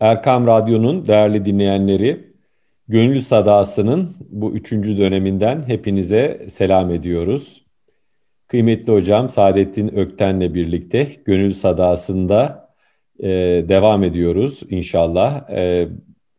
[0.00, 2.28] Erkam Radyo'nun değerli dinleyenleri,
[2.88, 7.64] Gönül Sadası'nın bu üçüncü döneminden hepinize selam ediyoruz.
[8.48, 12.68] Kıymetli hocam Saadettin Ökten'le birlikte Gönül Sadası'nda
[13.20, 13.28] e,
[13.68, 15.50] devam ediyoruz inşallah.
[15.50, 15.88] E,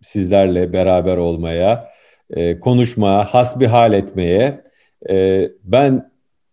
[0.02, 1.90] sizlerle beraber olmaya,
[2.30, 4.64] e, konuşmaya, hasbihal etmeye.
[5.10, 6.09] E, ben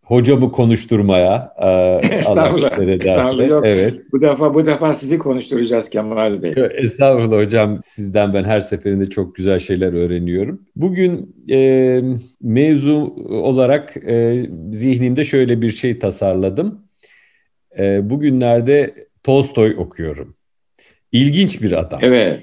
[0.07, 1.69] hocamı konuşturmaya e,
[2.17, 3.65] estağfurullah, estağfurullah yok.
[3.67, 3.95] Evet.
[4.13, 6.55] Bu defa bu defa sizi konuşturacağız Kemal Bey.
[6.75, 7.79] Estağfurullah hocam.
[7.83, 10.63] Sizden ben her seferinde çok güzel şeyler öğreniyorum.
[10.77, 12.01] Bugün e,
[12.43, 16.81] mevzu olarak e, zihnimde şöyle bir şey tasarladım.
[17.79, 20.37] E, bugünlerde Tolstoy okuyorum.
[21.13, 22.01] İlginç bir adam.
[22.03, 22.43] Evet.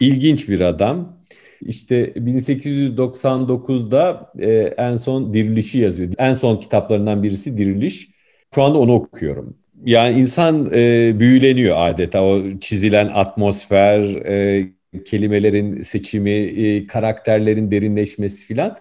[0.00, 1.17] İlginç bir adam.
[1.62, 6.12] İşte 1899'da e, en son Diriliş'i yazıyor.
[6.18, 8.08] En son kitaplarından birisi Diriliş.
[8.54, 9.56] Şu anda onu okuyorum.
[9.84, 14.68] Yani insan e, büyüleniyor adeta o çizilen atmosfer, e,
[15.04, 18.78] kelimelerin seçimi, e, karakterlerin derinleşmesi filan.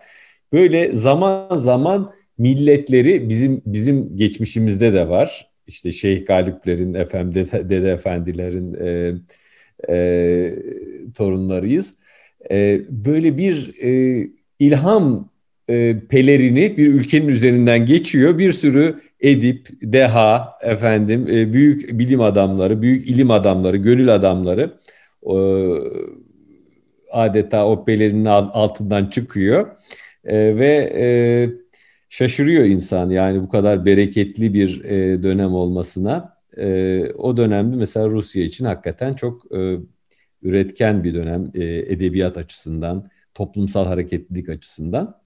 [0.54, 5.50] Böyle zaman zaman milletleri bizim bizim geçmişimizde de var.
[5.68, 9.14] İşte Şeyh Galiplerin, efendim Dede, Efendilerin e,
[9.94, 10.56] e,
[11.16, 11.98] torunlarıyız
[12.52, 14.24] e, böyle bir e,
[14.60, 15.30] ilham
[15.70, 18.38] e, pelerini bir ülkenin üzerinden geçiyor.
[18.38, 24.74] Bir sürü edip, deha, efendim, e, büyük bilim adamları, büyük ilim adamları, gönül adamları
[25.24, 25.36] e,
[27.12, 29.68] adeta o pelerinin altından çıkıyor
[30.26, 31.08] e, ve e,
[32.10, 36.38] şaşırıyor insan yani bu kadar bereketli bir e, dönem olmasına.
[36.58, 39.78] E, o dönemde mesela Rusya için hakikaten çok e,
[40.42, 45.22] üretken bir dönem e, edebiyat açısından, toplumsal hareketlilik açısından.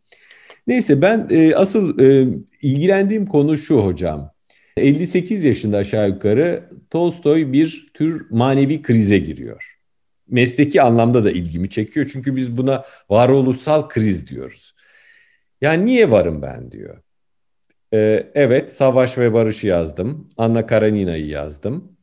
[0.67, 2.27] Neyse ben e, asıl e,
[2.61, 4.31] ilgilendiğim konu şu hocam.
[4.77, 9.77] 58 yaşında aşağı yukarı Tolstoy bir tür manevi krize giriyor.
[10.27, 14.75] Mesleki anlamda da ilgimi çekiyor çünkü biz buna varoluşsal kriz diyoruz.
[15.61, 17.01] Yani niye varım ben diyor.
[17.93, 20.27] Ee, evet Savaş ve Barış'ı yazdım.
[20.37, 21.97] Anna Karenina'yı yazdım.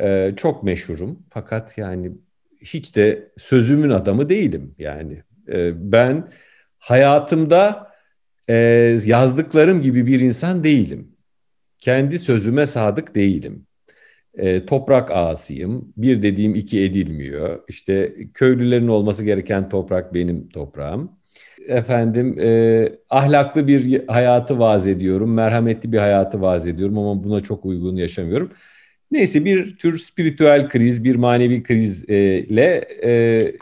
[0.00, 2.12] Ee, çok meşhurum fakat yani
[2.62, 5.22] hiç de sözümün adamı değilim yani.
[5.48, 6.28] Ee, ben
[6.78, 7.90] hayatımda
[8.48, 8.54] e,
[9.06, 11.16] yazdıklarım gibi bir insan değilim.
[11.78, 13.66] Kendi sözüme sadık değilim.
[14.34, 15.92] E, toprak ağasıyım.
[15.96, 17.60] Bir dediğim iki edilmiyor.
[17.68, 21.12] İşte köylülerin olması gereken toprak benim toprağım.
[21.68, 25.34] Efendim e, ahlaklı bir hayatı vaaz ediyorum.
[25.34, 28.50] Merhametli bir hayatı vaaz ediyorum ama buna çok uygun yaşamıyorum.
[29.10, 33.52] Neyse bir tür spiritüel kriz, bir manevi krizle e,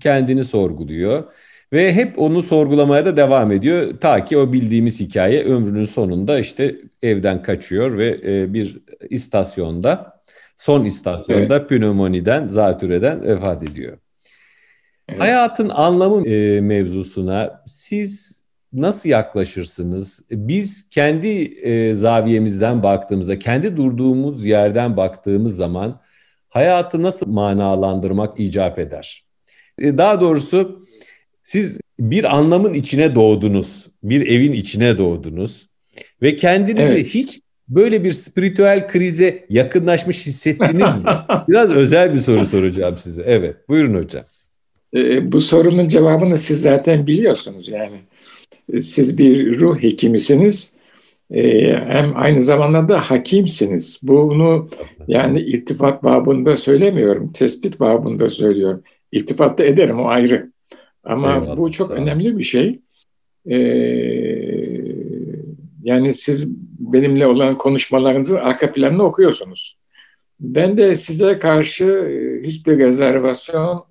[0.00, 1.24] kendini sorguluyor.
[1.72, 4.00] Ve hep onu sorgulamaya da devam ediyor.
[4.00, 8.78] Ta ki o bildiğimiz hikaye ömrünün sonunda işte evden kaçıyor ve e, bir
[9.10, 10.22] istasyonda,
[10.56, 11.68] son istasyonda evet.
[11.68, 13.98] pneumoniden, zatürreden vefat ediyor.
[15.08, 15.20] Evet.
[15.20, 18.39] Hayatın anlamı e, mevzusuna siz
[18.72, 20.24] nasıl yaklaşırsınız?
[20.30, 21.28] Biz kendi
[21.62, 26.00] e, zaviyemizden baktığımızda, kendi durduğumuz yerden baktığımız zaman
[26.48, 29.24] hayatı nasıl manalandırmak icap eder?
[29.78, 30.86] E, daha doğrusu
[31.42, 35.66] siz bir anlamın içine doğdunuz, bir evin içine doğdunuz
[36.22, 37.06] ve kendinizi evet.
[37.06, 41.04] hiç böyle bir spiritüel krize yakınlaşmış hissettiniz mi?
[41.48, 43.22] Biraz özel bir soru soracağım size.
[43.26, 44.24] Evet, buyurun hocam.
[44.94, 47.96] E, bu sorunun cevabını siz zaten biliyorsunuz yani
[48.80, 50.74] siz bir ruh hekimisiniz
[51.30, 54.00] e, hem aynı zamanda da hakimsiniz.
[54.02, 54.68] Bunu
[55.08, 58.82] yani iltifat babında söylemiyorum, tespit babında söylüyorum.
[59.12, 60.52] İltifat da ederim o ayrı.
[61.04, 62.80] Ama Eyvallah, bu çok önemli bir şey.
[63.46, 63.56] Ee,
[65.82, 69.76] yani siz benimle olan konuşmalarınızı arka planını okuyorsunuz.
[70.40, 73.84] Ben de size karşı e, hiçbir rezervasyon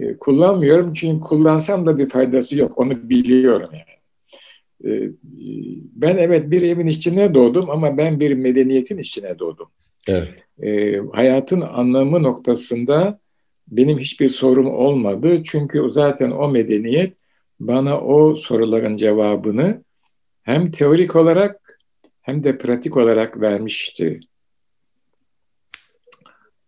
[0.00, 2.78] e, e, kullanmıyorum çünkü kullansam da bir faydası yok.
[2.78, 3.94] Onu biliyorum yani.
[4.84, 5.10] E,
[5.92, 9.68] ben evet bir evin içine doğdum ama ben bir medeniyetin içine doğdum.
[10.08, 10.34] Evet.
[10.62, 13.18] E, hayatın anlamı noktasında
[13.68, 15.42] benim hiçbir sorum olmadı.
[15.44, 17.16] Çünkü zaten o medeniyet
[17.60, 19.82] bana o soruların cevabını
[20.42, 21.80] hem teorik olarak
[22.20, 24.20] hem de pratik olarak vermişti.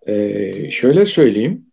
[0.07, 1.66] Ee, şöyle söyleyeyim,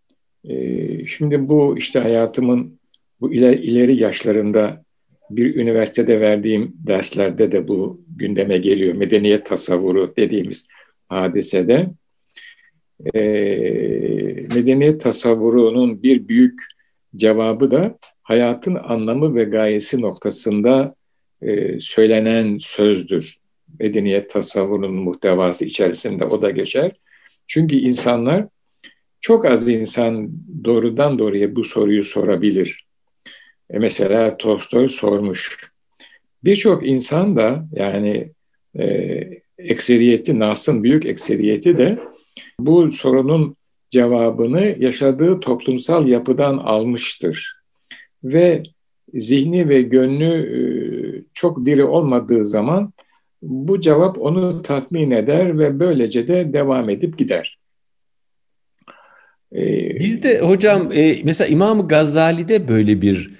[0.50, 2.80] ee, şimdi bu işte hayatımın
[3.22, 4.84] bu ileri, ileri yaşlarında
[5.30, 8.94] bir üniversitede verdiğim derslerde de bu gündeme geliyor.
[8.94, 10.68] Medeniyet tasavvuru dediğimiz
[11.08, 11.90] hadisede.
[13.14, 13.22] E,
[14.56, 16.62] medeniyet tasavvurunun bir büyük
[17.16, 20.96] cevabı da hayatın anlamı ve gayesi noktasında
[21.42, 23.38] e, söylenen sözdür.
[23.80, 26.92] Medeniyet tasavvurunun muhtevası içerisinde o da geçer.
[27.48, 28.48] Çünkü insanlar
[29.24, 30.32] çok az insan
[30.64, 32.86] doğrudan doğruya bu soruyu sorabilir.
[33.70, 35.72] E mesela Tolstoy sormuş.
[36.44, 38.32] Birçok insan da yani
[38.80, 39.20] e,
[39.58, 42.00] ekseriyeti, Nas'ın büyük ekseriyeti de
[42.60, 43.56] bu sorunun
[43.90, 47.56] cevabını yaşadığı toplumsal yapıdan almıştır.
[48.24, 48.64] Ve
[49.14, 50.60] zihni ve gönlü e,
[51.34, 52.94] çok diri olmadığı zaman
[53.42, 57.63] bu cevap onu tatmin eder ve böylece de devam edip gider.
[59.56, 63.32] Ee, Bizde hocam e, mesela İmam Gazali'de böyle bir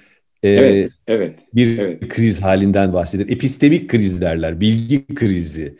[0.42, 2.08] e, evet, evet, bir evet.
[2.08, 3.26] kriz halinden bahseder.
[3.28, 5.76] Epistemik kriz derler, bilgi krizi.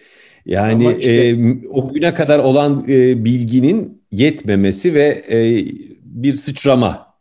[0.47, 1.37] Yani işte, e,
[1.71, 5.65] o güne kadar olan e, bilginin yetmemesi ve e,
[6.03, 7.15] bir sıçrama.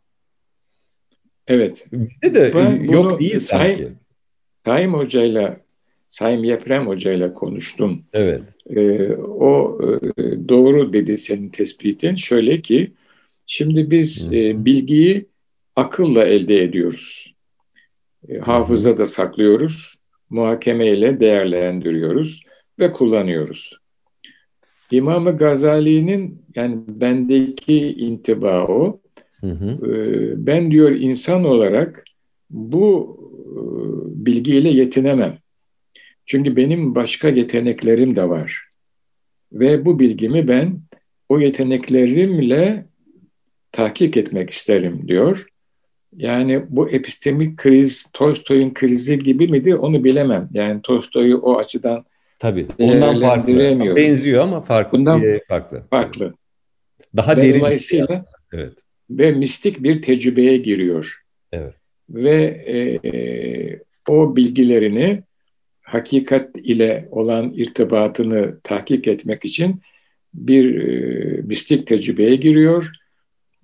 [1.48, 1.86] Evet.
[1.92, 3.74] Bizde de ben yok değil sanki.
[3.74, 3.96] Sayın,
[4.64, 5.56] Sayın Hoca'yla,
[6.08, 8.02] Sayın Yeprem Hoca'yla konuştum.
[8.12, 8.40] Evet.
[8.76, 12.14] E, o e, doğru dedi senin tespitin.
[12.14, 12.92] Şöyle ki,
[13.46, 15.26] şimdi biz e, bilgiyi
[15.76, 17.34] akılla elde ediyoruz.
[18.28, 19.94] E, hafızada saklıyoruz,
[20.30, 22.42] muhakemeyle değerlendiriyoruz
[22.80, 23.78] ve kullanıyoruz.
[24.92, 29.04] İmam Gazali'nin yani bendeki intibaı
[29.44, 29.92] Hı hı.
[29.92, 32.04] E, ben diyor insan olarak
[32.50, 33.60] bu e,
[34.26, 35.38] bilgiyle yetinemem.
[36.26, 38.68] Çünkü benim başka yeteneklerim de var.
[39.52, 40.80] Ve bu bilgimi ben
[41.28, 42.86] o yeteneklerimle
[43.74, 45.46] tahkik etmek isterim diyor.
[46.16, 50.48] Yani bu epistemik kriz Tolstoy'un krizi gibi midir onu bilemem.
[50.52, 52.04] Yani Tolstoy'u o açıdan
[52.38, 52.66] Tabii.
[52.78, 53.96] Ondan farklı.
[53.96, 54.98] Benziyor ama farklı.
[54.98, 55.82] Bundan farklı.
[55.90, 56.34] Farklı.
[57.16, 57.60] Daha derin.
[57.60, 58.72] Dolayısıyla evet.
[59.10, 61.22] ve mistik bir tecrübeye giriyor.
[61.52, 61.74] Evet.
[62.10, 63.00] Ve e,
[64.08, 65.22] o bilgilerini
[65.82, 69.80] hakikat ile olan irtibatını tahkik etmek için
[70.34, 72.90] bir e, mistik tecrübeye giriyor.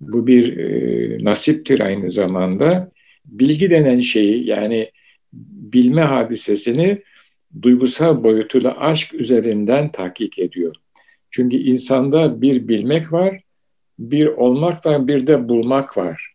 [0.01, 2.91] Bu bir e, nasiptir aynı zamanda.
[3.25, 4.91] Bilgi denen şeyi yani
[5.73, 7.01] bilme hadisesini
[7.61, 10.75] duygusal boyutuyla aşk üzerinden tahkik ediyor.
[11.29, 13.41] Çünkü insanda bir bilmek var,
[13.99, 16.33] bir olmak var, bir de bulmak var.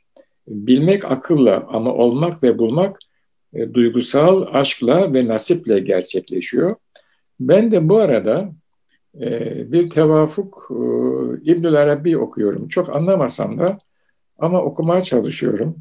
[0.48, 2.98] Bilmek akılla ama olmak ve bulmak
[3.54, 6.76] e, duygusal aşkla ve nasiple gerçekleşiyor.
[7.40, 8.52] Ben de bu arada
[9.72, 10.74] bir tevafuk e,
[11.50, 12.68] İbnül Arabi okuyorum.
[12.68, 13.78] Çok anlamasam da
[14.38, 15.76] ama okumaya çalışıyorum.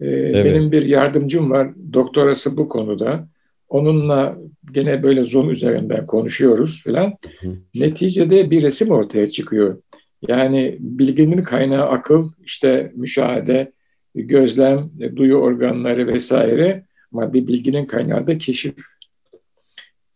[0.00, 0.44] E, evet.
[0.44, 3.28] Benim bir yardımcım var, doktorası bu konuda.
[3.68, 4.38] Onunla
[4.72, 7.14] gene böyle Zoom üzerinden konuşuyoruz filan.
[7.74, 9.82] Neticede bir resim ortaya çıkıyor.
[10.28, 13.72] Yani bilginin kaynağı akıl, işte müşahede,
[14.14, 18.74] gözlem, duyu organları vesaire ama bir bilginin kaynağı da keşif.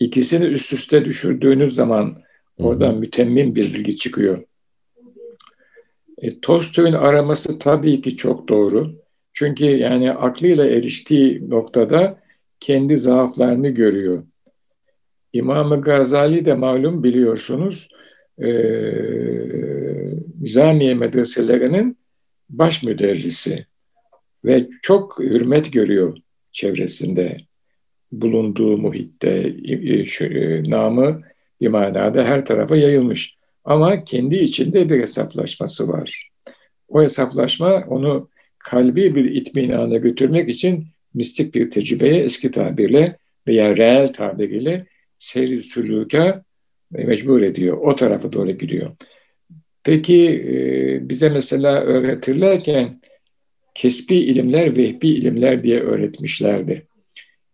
[0.00, 2.22] İkisini üst üste düşürdüğünüz zaman
[2.58, 4.44] oradan mütemmin bir bilgi çıkıyor.
[6.18, 8.94] E, Tolstoy'un araması tabii ki çok doğru.
[9.32, 12.20] Çünkü yani aklıyla eriştiği noktada
[12.60, 14.24] kendi zaaflarını görüyor.
[15.32, 17.88] İmam-ı Gazali de malum biliyorsunuz
[18.38, 18.50] e,
[20.40, 21.98] Nizamiye medreselerinin
[22.50, 23.66] baş müderrisi
[24.44, 26.18] ve çok hürmet görüyor
[26.52, 27.36] çevresinde
[28.12, 29.54] bulunduğu muhitte
[30.20, 31.22] e, namı
[31.60, 33.34] bir manada her tarafa yayılmış.
[33.64, 36.30] Ama kendi içinde bir hesaplaşması var.
[36.88, 38.28] O hesaplaşma onu
[38.58, 43.16] kalbi bir itminana götürmek için mistik bir tecrübeye eski tabirle
[43.48, 44.86] veya reel tabiriyle
[45.18, 46.42] seyri sülüka
[46.90, 47.76] mecbur ediyor.
[47.76, 48.90] O tarafa doğru gidiyor.
[49.84, 53.00] Peki e, bize mesela öğretirlerken
[53.74, 56.86] kesbi ilimler, vehbi ilimler diye öğretmişlerdi.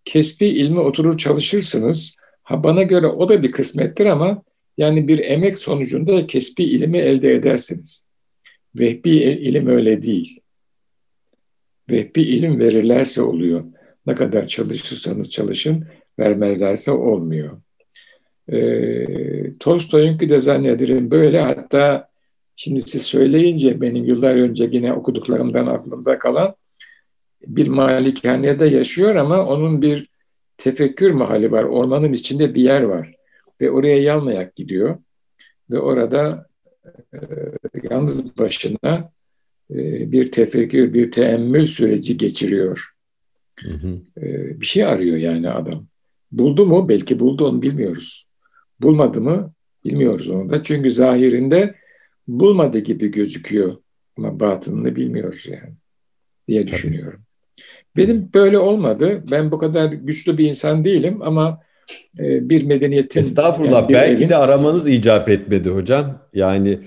[0.05, 2.17] Kesbi ilmi oturur çalışırsınız.
[2.45, 4.43] Ha bana göre o da bir kısmettir ama
[4.79, 8.05] yani bir emek sonucunda kesbi ilimi elde edersiniz.
[8.75, 10.41] Vehbi ilim öyle değil.
[11.91, 13.65] Vehbi ilim verirlerse oluyor.
[14.07, 15.87] Ne kadar çalışırsanız çalışın,
[16.19, 17.61] vermezlerse olmuyor.
[18.53, 22.09] E, Tolstoy'unki de zannederim böyle hatta
[22.57, 26.55] şimdi siz söyleyince benim yıllar önce yine okuduklarımdan aklımda kalan
[27.47, 30.13] bir malikanede yaşıyor ama onun bir
[30.57, 31.65] tefekkür mahalli var.
[31.65, 33.15] Ormanın içinde bir yer var.
[33.61, 34.99] Ve oraya yalmayak gidiyor.
[35.71, 36.47] Ve orada
[37.15, 37.19] e,
[37.91, 39.13] yalnız başına
[39.71, 42.85] e, bir tefekkür, bir teemmül süreci geçiriyor.
[43.61, 44.01] Hı hı.
[44.23, 45.87] E, bir şey arıyor yani adam.
[46.33, 46.89] Buldu mu?
[46.89, 48.27] Belki buldu onu bilmiyoruz.
[48.81, 49.53] Bulmadı mı?
[49.85, 50.63] Bilmiyoruz onu da.
[50.63, 51.75] Çünkü zahirinde
[52.29, 53.77] bulmadı gibi gözüküyor.
[54.17, 55.75] Ama batınını bilmiyoruz yani
[56.49, 56.73] diye Tabii.
[56.73, 57.21] düşünüyorum.
[57.97, 59.25] Benim böyle olmadı.
[59.31, 61.61] Ben bu kadar güçlü bir insan değilim ama
[62.19, 63.21] e, bir medeniyetin...
[63.21, 64.29] Estağfurullah yani belki evin...
[64.29, 66.19] de aramanız icap etmedi hocam.
[66.35, 66.79] Yani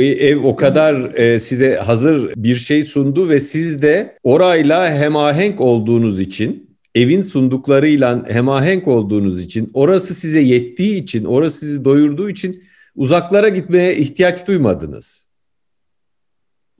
[0.00, 6.20] ev o kadar e, size hazır bir şey sundu ve siz de orayla hemahenk olduğunuz
[6.20, 12.62] için evin sunduklarıyla hemahenk olduğunuz için orası size yettiği için orası sizi doyurduğu için
[12.96, 15.28] uzaklara gitmeye ihtiyaç duymadınız.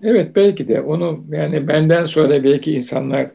[0.02, 3.30] Evet belki de onu yani benden sonra belki insanlar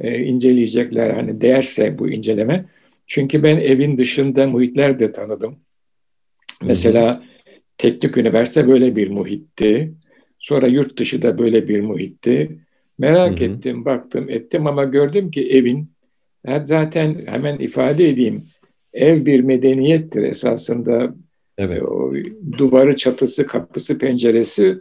[0.00, 2.64] e, inceleyecekler hani değerse bu inceleme.
[3.06, 5.56] Çünkü ben evin dışında muhitler de tanıdım.
[6.62, 7.22] Mesela
[7.78, 9.94] teknik üniversite böyle bir muhitti.
[10.38, 12.58] Sonra yurt dışı da böyle bir muhitti.
[12.98, 13.48] Merak hı hı.
[13.48, 15.90] ettim, baktım, ettim ama gördüm ki evin
[16.64, 18.42] zaten hemen ifade edeyim.
[18.92, 21.14] Ev bir medeniyettir esasında.
[21.58, 21.82] Evet.
[21.82, 22.12] O
[22.58, 24.78] duvarı, çatısı, kapısı, penceresi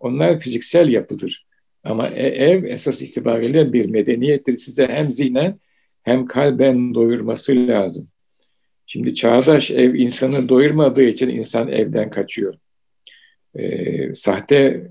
[0.00, 1.46] onlar fiziksel yapıdır.
[1.84, 4.56] Ama e, ev esas itibariyle bir medeniyettir.
[4.56, 5.58] Size hem zihnen
[6.02, 8.08] hem kalben doyurması lazım.
[8.86, 12.54] Şimdi çağdaş ev insanı doyurmadığı için insan evden kaçıyor.
[13.54, 14.86] E, sahte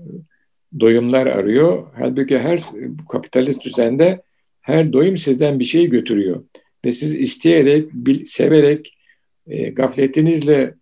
[0.80, 1.86] doyumlar arıyor.
[1.98, 2.60] Halbuki her
[3.08, 4.22] kapitalist düzende
[4.60, 6.44] her doyum sizden bir şey götürüyor.
[6.84, 8.98] Ve siz isteyerek, bil, severek,
[9.46, 10.74] e, gafletinizle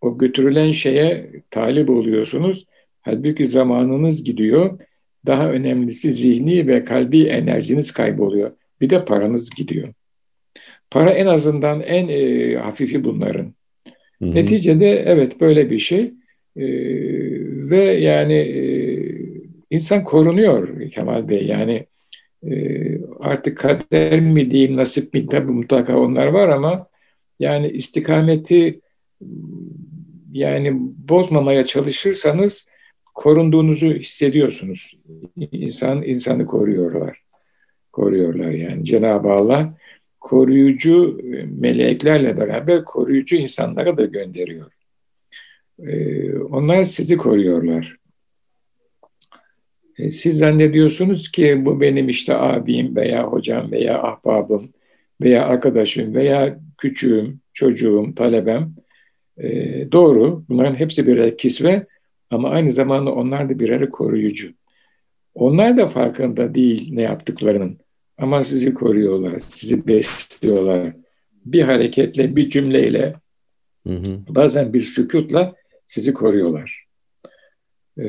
[0.00, 2.66] o götürülen şeye talip oluyorsunuz.
[3.02, 4.78] Halbuki zamanınız gidiyor.
[5.26, 8.50] Daha önemlisi zihni ve kalbi enerjiniz kayboluyor.
[8.80, 9.88] Bir de paranız gidiyor.
[10.90, 13.54] Para en azından en e, hafifi bunların.
[14.22, 14.34] Hı hı.
[14.34, 16.00] Neticede evet böyle bir şey.
[16.56, 16.66] E,
[17.70, 18.62] ve yani e,
[19.70, 21.46] insan korunuyor Kemal Bey.
[21.46, 21.86] Yani
[22.50, 22.52] e,
[23.20, 26.86] artık kader mi diyeyim, nasip mi tabii mutlaka onlar var ama
[27.40, 28.80] yani istikameti
[30.32, 30.72] yani
[31.08, 32.68] bozmamaya çalışırsanız
[33.16, 34.98] korunduğunuzu hissediyorsunuz.
[35.52, 37.22] İnsan insanı koruyorlar.
[37.92, 38.84] Koruyorlar yani.
[38.84, 39.74] Cenab-ı Allah
[40.20, 44.70] koruyucu e, meleklerle beraber koruyucu insanlara da gönderiyor.
[45.78, 47.96] Ee, onlar sizi koruyorlar.
[49.98, 54.72] Ee, siz zannediyorsunuz ki bu benim işte abim veya hocam veya ahbabım
[55.20, 58.74] veya arkadaşım veya küçüğüm, çocuğum, talebem.
[59.38, 61.86] Ee, doğru, bunların hepsi birer kisve
[62.30, 64.48] ama aynı zamanda onlar da birer koruyucu.
[65.34, 67.78] Onlar da farkında değil ne yaptıklarının.
[68.18, 70.96] Ama sizi koruyorlar, sizi besliyorlar.
[71.44, 73.14] Bir hareketle, bir cümleyle,
[73.86, 74.18] hı hı.
[74.28, 75.54] bazen bir sükutla
[75.86, 76.86] sizi koruyorlar.
[77.98, 78.04] Ee,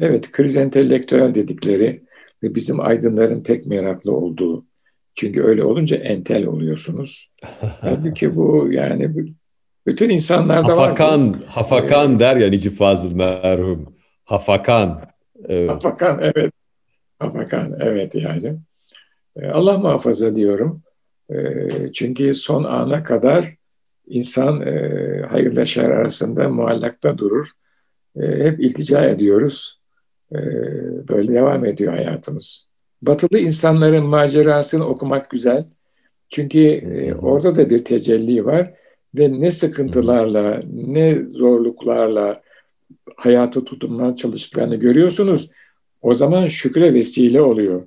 [0.00, 2.02] evet, kriz entelektüel dedikleri
[2.42, 4.66] ve bizim aydınların pek meraklı olduğu.
[5.14, 7.30] Çünkü öyle olunca entel oluyorsunuz.
[7.80, 9.14] Halbuki bu yani
[9.86, 11.40] bütün insanlarda hafakan, var.
[11.48, 13.94] Hafakan ee, der ya Necip Fazıl merhum.
[14.24, 15.02] Hafakan.
[15.48, 15.70] Evet.
[15.70, 16.52] Hafakan evet.
[17.18, 18.58] Hafakan evet yani.
[19.36, 20.82] E, Allah muhafaza diyorum.
[21.30, 21.36] E,
[21.94, 23.54] çünkü son ana kadar
[24.06, 24.72] insan e,
[25.30, 27.48] hayırla şer arasında muallakta durur.
[28.20, 29.80] Hep iltica ediyoruz.
[31.08, 32.68] Böyle devam ediyor hayatımız.
[33.02, 35.66] Batılı insanların macerasını okumak güzel.
[36.28, 36.82] Çünkü
[37.22, 38.74] orada da bir tecelli var
[39.14, 42.42] ve ne sıkıntılarla, ne zorluklarla
[43.16, 45.50] hayata tutunmaya çalıştıklarını görüyorsunuz.
[46.02, 47.86] O zaman şükre vesile oluyor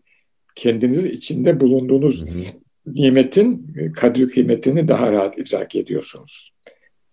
[0.56, 2.26] kendiniz içinde bulunduğunuz
[2.88, 6.54] nimetin kadri kıymetini daha rahat idrak ediyorsunuz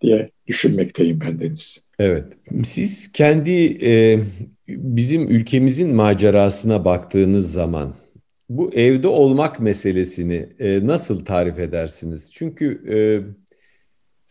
[0.01, 1.83] diye düşünmekteyim ben Deniz.
[1.99, 2.25] Evet.
[2.63, 4.19] Siz kendi e,
[4.67, 7.95] bizim ülkemizin macerasına baktığınız zaman
[8.49, 12.31] bu evde olmak meselesini e, nasıl tarif edersiniz?
[12.33, 12.97] Çünkü e,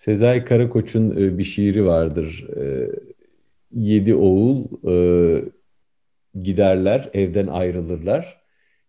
[0.03, 2.47] Sezai Karakoç'un e, bir şiiri vardır.
[2.57, 2.91] E,
[3.73, 4.95] yedi oğul e,
[6.43, 8.41] giderler, evden ayrılırlar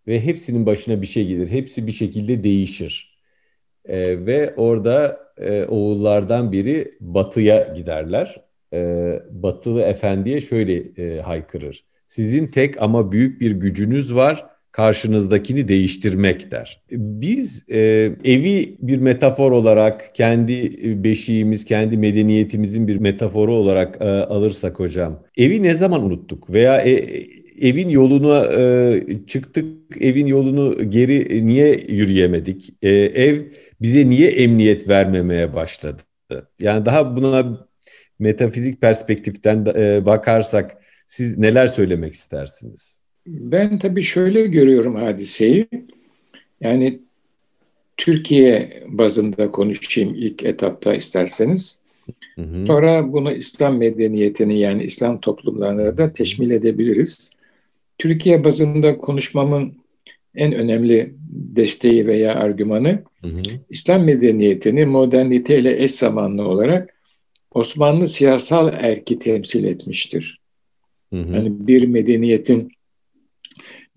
[0.08, 1.50] ve hepsinin başına bir şey gelir.
[1.50, 3.20] Hepsi bir şekilde değişir.
[3.90, 5.20] Ve orada
[5.68, 8.42] oğullardan biri batıya giderler.
[9.30, 11.86] Batılı efendiye şöyle haykırır.
[12.08, 16.82] Sizin tek ama büyük bir gücünüz var karşınızdakini değiştirmek der.
[16.92, 17.80] Biz e,
[18.24, 25.64] evi bir metafor olarak kendi beşiğimiz, kendi medeniyetimizin bir metaforu olarak e, alırsak hocam, evi
[25.64, 27.26] ne zaman unuttuk veya e,
[27.62, 29.68] evin yoluna e, çıktık,
[30.00, 32.70] evin yolunu geri niye yürüyemedik?
[32.82, 33.42] E, ev
[33.82, 36.02] bize niye emniyet vermemeye başladı?
[36.60, 37.68] Yani daha buna
[38.20, 40.78] metafizik perspektiften e, bakarsak
[41.08, 43.03] siz neler söylemek istersiniz?
[43.28, 45.68] Ben tabii şöyle görüyorum hadiseyi.
[46.62, 47.00] Yani
[47.98, 51.82] Türkiye bazında konuşayım ilk etapta isterseniz.
[52.36, 52.68] Hı hı.
[52.68, 57.32] Sonra bunu İslam medeniyetini yani İslam toplumlarına da teşmil edebiliriz.
[57.98, 59.74] Türkiye bazında konuşmamın
[60.36, 61.14] en önemli
[61.56, 63.42] desteği veya argümanı hı hı.
[63.70, 66.94] İslam medeniyetini moderniteyle eş zamanlı olarak
[67.52, 70.40] Osmanlı siyasal erki temsil etmiştir.
[71.14, 71.36] Hı hı.
[71.36, 72.72] Yani bir medeniyetin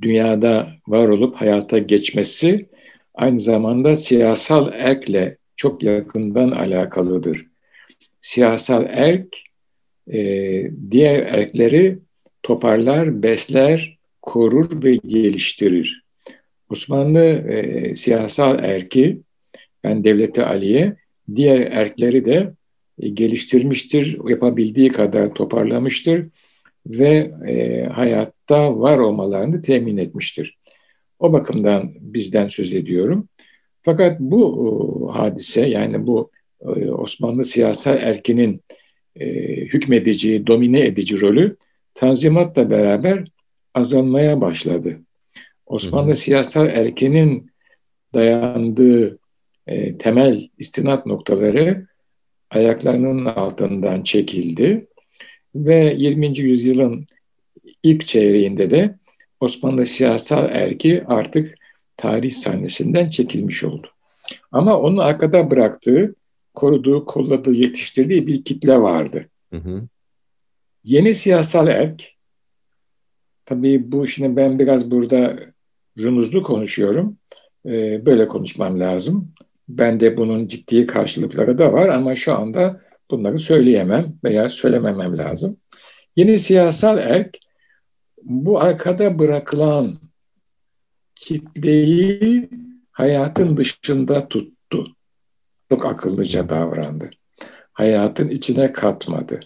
[0.03, 2.69] dünyada var olup hayata geçmesi
[3.15, 7.47] aynı zamanda siyasal erkle çok yakından alakalıdır.
[8.21, 9.37] Siyasal erk
[10.13, 10.21] e,
[10.91, 11.99] diğer erkleri
[12.43, 16.03] toparlar, besler, korur ve geliştirir.
[16.71, 19.21] Osmanlı e, siyasal erki,
[19.85, 20.97] yani Devleti Aliye,
[21.37, 22.53] diğer erkleri de
[23.03, 26.27] e, geliştirmiştir, yapabildiği kadar toparlamıştır
[26.91, 30.57] ve e, hayatta var olmalarını temin etmiştir.
[31.19, 33.29] O bakımdan bizden söz ediyorum.
[33.83, 38.61] Fakat bu e, hadise yani bu e, Osmanlı siyasal erkinin
[39.17, 39.27] e,
[39.57, 41.57] hükmedici, domine edici rolü
[41.95, 43.25] Tanzimat'la beraber
[43.75, 45.01] azalmaya başladı.
[45.67, 46.17] Osmanlı hı hı.
[46.17, 47.51] siyasal erkenin
[48.15, 49.19] dayandığı
[49.67, 51.87] e, temel istinat noktaları
[52.51, 54.87] ayaklarının altından çekildi
[55.65, 56.39] ve 20.
[56.39, 57.07] yüzyılın
[57.83, 58.99] ilk çeyreğinde de
[59.41, 61.55] Osmanlı siyasal erki artık
[61.97, 63.87] tarih sahnesinden çekilmiş oldu.
[64.53, 66.15] Ama onun arkada bıraktığı,
[66.55, 69.27] koruduğu, kolladığı, yetiştirdiği bir kitle vardı.
[69.51, 69.83] Hı hı.
[70.85, 72.03] Yeni siyasal erk,
[73.45, 75.39] tabii bu şimdi ben biraz burada
[75.99, 77.17] rumuzlu konuşuyorum.
[77.67, 79.33] Ee, böyle konuşmam lazım.
[79.69, 85.57] Ben de bunun ciddi karşılıkları da var ama şu anda bunları söyleyemem veya söylememem lazım.
[86.17, 87.39] Yeni siyasal erk
[88.23, 90.01] bu arkada bırakılan
[91.15, 92.51] kitleyi
[92.93, 94.97] hayatın dışında tuttu.
[95.71, 97.11] Çok akıllıca davrandı.
[97.73, 99.41] Hayatın içine katmadı.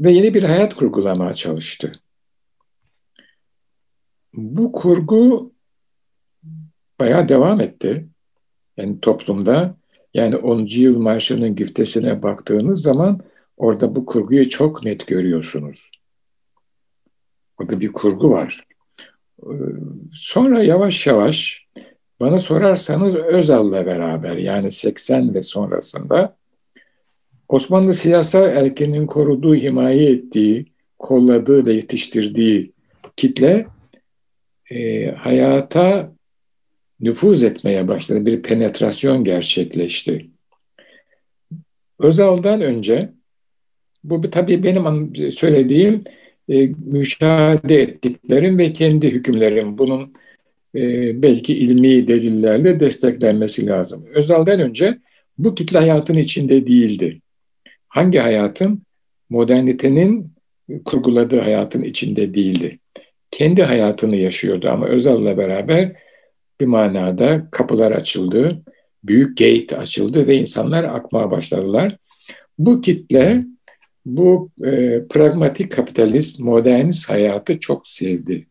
[0.00, 1.92] Ve yeni bir hayat kurgulamaya çalıştı.
[4.34, 5.52] Bu kurgu
[7.00, 8.08] bayağı devam etti.
[8.76, 9.76] Yani toplumda
[10.14, 10.66] yani 10.
[10.66, 13.20] yıl marşının güftesine baktığınız zaman
[13.56, 15.90] orada bu kurguyu çok net görüyorsunuz.
[17.58, 18.66] Orada bir kurgu var.
[19.42, 19.52] Ee,
[20.10, 21.66] sonra yavaş yavaş
[22.20, 26.36] bana sorarsanız Özal'la beraber yani 80 ve sonrasında
[27.48, 30.66] Osmanlı siyasal erkenin koruduğu, himaye ettiği,
[30.98, 32.72] kolladığı ve yetiştirdiği
[33.16, 33.66] kitle
[34.70, 36.12] e, hayata
[37.00, 38.26] nüfuz etmeye başladı.
[38.26, 40.26] Bir penetrasyon gerçekleşti.
[41.98, 43.12] Özal'dan önce
[44.04, 46.02] bu tabii benim söylediğim
[46.48, 49.78] e, müşahede ettiklerim ve kendi hükümlerim.
[49.78, 50.08] Bunun
[50.74, 50.82] e,
[51.22, 54.06] belki ilmi delillerle desteklenmesi lazım.
[54.14, 54.98] Özal'dan önce
[55.38, 57.20] bu kitle hayatın içinde değildi.
[57.88, 58.82] Hangi hayatın?
[59.30, 60.32] Modernitenin
[60.84, 62.78] kurguladığı hayatın içinde değildi.
[63.30, 65.92] Kendi hayatını yaşıyordu ama Özal'la beraber
[66.60, 68.62] bir manada kapılar açıldı,
[69.04, 71.96] büyük gate açıldı ve insanlar akmaya başladılar.
[72.58, 73.44] Bu kitle
[74.06, 78.46] bu e, pragmatik kapitalist, modernist hayatı çok sevdi.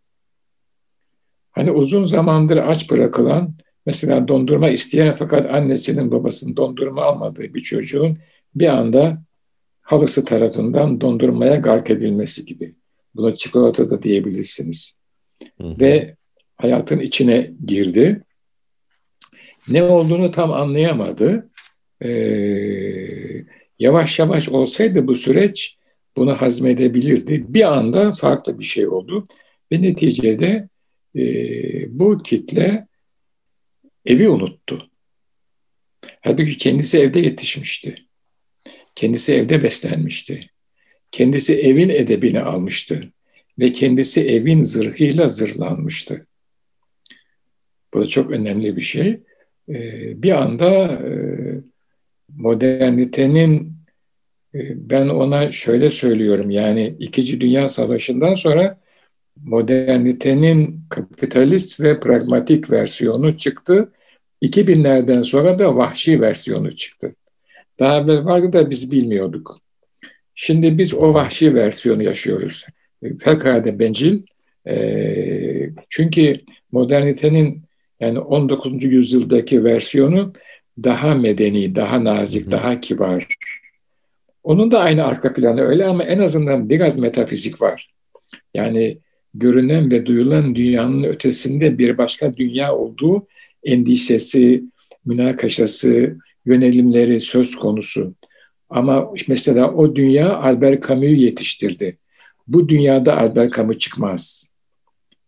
[1.52, 8.18] Hani uzun zamandır aç bırakılan, mesela dondurma isteyen fakat annesinin babasının dondurma almadığı bir çocuğun
[8.56, 9.24] bir anda
[9.82, 12.76] halısı tarafından dondurmaya gark edilmesi gibi.
[13.16, 14.98] Buna çikolata da diyebilirsiniz.
[15.62, 15.76] Hı.
[15.80, 16.16] Ve
[16.62, 18.24] hayatın içine girdi.
[19.68, 21.50] Ne olduğunu tam anlayamadı.
[22.02, 23.46] Ee,
[23.80, 25.78] Yavaş yavaş olsaydı bu süreç
[26.18, 27.46] bunu hazmedebilirdi.
[27.48, 29.28] Bir anda farklı bir şey oldu
[29.72, 30.70] ve neticede
[31.16, 31.20] e,
[32.00, 32.88] bu kitle
[34.06, 34.90] evi unuttu.
[36.22, 37.96] Halbuki kendisi evde yetişmişti.
[38.96, 40.50] Kendisi evde beslenmişti.
[41.12, 43.14] Kendisi evin edebini almıştı
[43.60, 46.28] ve kendisi evin zırhıyla zırhlanmıştı.
[47.94, 49.20] Bu da çok önemli bir şey.
[49.70, 51.12] Ee, bir anda e,
[52.36, 53.74] modernitenin
[54.56, 58.80] e, ben ona şöyle söylüyorum yani İkinci Dünya Savaşı'ndan sonra
[59.44, 63.92] modernitenin kapitalist ve pragmatik versiyonu çıktı.
[64.42, 67.16] 2000'lerden sonra da vahşi versiyonu çıktı.
[67.80, 69.60] Daha evvel vardı da biz bilmiyorduk.
[70.36, 72.66] Şimdi biz o vahşi versiyonu yaşıyoruz.
[73.20, 74.22] Fevkalade bencil.
[74.68, 76.38] E, çünkü
[76.72, 77.62] modernitenin
[78.00, 78.84] yani 19.
[78.84, 80.34] yüzyıldaki versiyonu
[80.84, 82.52] daha medeni, daha nazik, Hı-hı.
[82.52, 83.28] daha kibar.
[84.44, 87.90] Onun da aynı arka planı öyle ama en azından biraz metafizik var.
[88.54, 88.98] Yani
[89.34, 93.28] görünen ve duyulan dünyanın ötesinde bir başka dünya olduğu
[93.64, 94.64] endişesi,
[95.06, 98.14] münakaşası, yönelimleri söz konusu.
[98.70, 101.98] Ama mesela o dünya Albert Camus'u yetiştirdi.
[102.48, 104.50] Bu dünyada Albert Camus çıkmaz.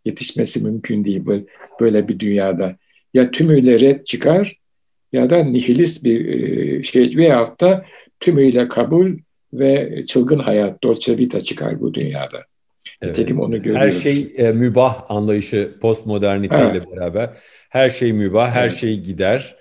[0.05, 1.45] yetişmesi mümkün değil böyle
[1.81, 2.75] bir dünyada.
[3.13, 4.57] Ya tümüyle red çıkar
[5.13, 7.85] ya da nihilist bir e, şey veyahut da
[8.19, 9.17] tümüyle kabul
[9.53, 12.43] ve çılgın hayat, dolce vita çıkar bu dünyada.
[13.01, 13.17] Evet.
[13.17, 13.81] Nitekim onu görüyoruz.
[13.81, 16.91] Her şey e, mübah anlayışı postmoderniteyle evet.
[16.91, 17.29] beraber.
[17.69, 18.73] Her şey mübah, her evet.
[18.73, 19.55] şey gider.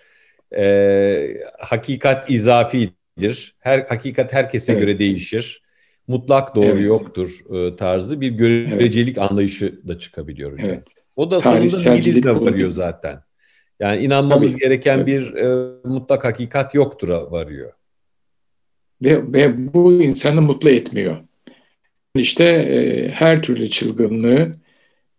[0.57, 3.55] E, hakikat izafidir.
[3.59, 4.83] Her hakikat herkese evet.
[4.83, 5.63] göre değişir.
[6.07, 6.87] Mutlak doğru evet.
[6.87, 9.31] yoktur e, tarzı bir görecelik evet.
[9.31, 10.69] anlayışı da çıkabiliyor hocam.
[10.69, 10.89] Evet.
[11.17, 13.21] O da sonunda nihilizme varıyor zaten.
[13.81, 14.63] Yani inanmamız Tabii.
[14.63, 17.73] gereken bir e, mutlak hakikat yoktur varıyor.
[19.05, 21.17] Ve, ve bu insanı mutlu etmiyor.
[22.15, 24.57] İşte e, her türlü çılgınlığı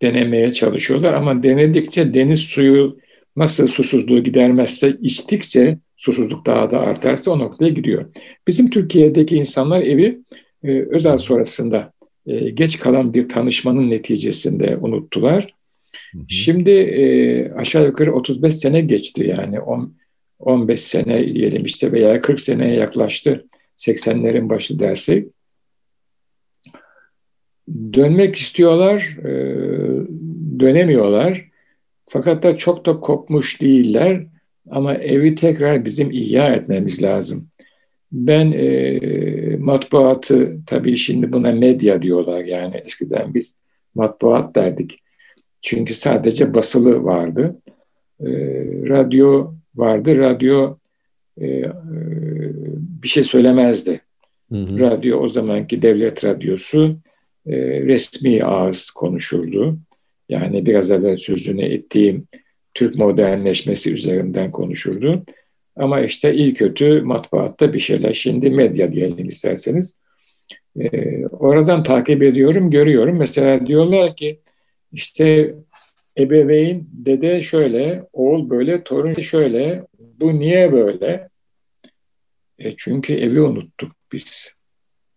[0.02, 2.98] denemeye çalışıyorlar ama denedikçe deniz suyu
[3.36, 8.06] nasıl susuzluğu gidermezse içtikçe susuzluk daha da artarsa o noktaya gidiyor.
[8.48, 10.22] Bizim Türkiye'deki insanlar evi
[10.64, 11.94] e, özel sonrasında
[12.26, 15.54] e, geç kalan bir tanışmanın neticesinde unuttular.
[16.28, 19.96] Şimdi e, aşağı yukarı 35 sene geçti yani 10,
[20.40, 23.46] 15 sene diyelim işte veya 40 seneye yaklaştı
[23.78, 25.28] 80'lerin başı dersek.
[27.94, 29.32] Dönmek istiyorlar, e,
[30.60, 31.46] dönemiyorlar.
[32.06, 34.28] Fakat da çok da kopmuş değiller.
[34.70, 37.48] Ama evi tekrar bizim ihya etmemiz lazım.
[38.12, 43.56] Ben e, matbuatı, tabii şimdi buna medya diyorlar yani eskiden biz
[43.96, 45.00] matbuat derdik.
[45.62, 47.56] Çünkü sadece basılı vardı.
[48.20, 48.30] E,
[48.90, 50.78] radyo vardı, radyo
[51.38, 51.72] e, e,
[53.04, 54.02] bir şey söylemezdi.
[54.52, 54.80] Hı hı.
[54.80, 56.96] Radyo o zamanki devlet radyosu
[57.48, 59.78] e, resmi ağız konuşurdu.
[60.30, 62.28] Yani biraz evvel sözünü ettiğim
[62.74, 65.24] Türk modernleşmesi üzerinden konuşurdu.
[65.76, 68.14] Ama işte iyi kötü matbaatta bir şeyler.
[68.14, 69.98] Şimdi medya diyelim isterseniz.
[70.80, 73.18] Ee, oradan takip ediyorum, görüyorum.
[73.18, 74.40] Mesela diyorlar ki
[74.94, 75.56] işte
[76.18, 79.86] ebeveyn, dede şöyle, oğul böyle, torun şöyle.
[80.00, 81.30] Bu niye böyle?
[82.60, 84.54] E çünkü evi unuttuk biz.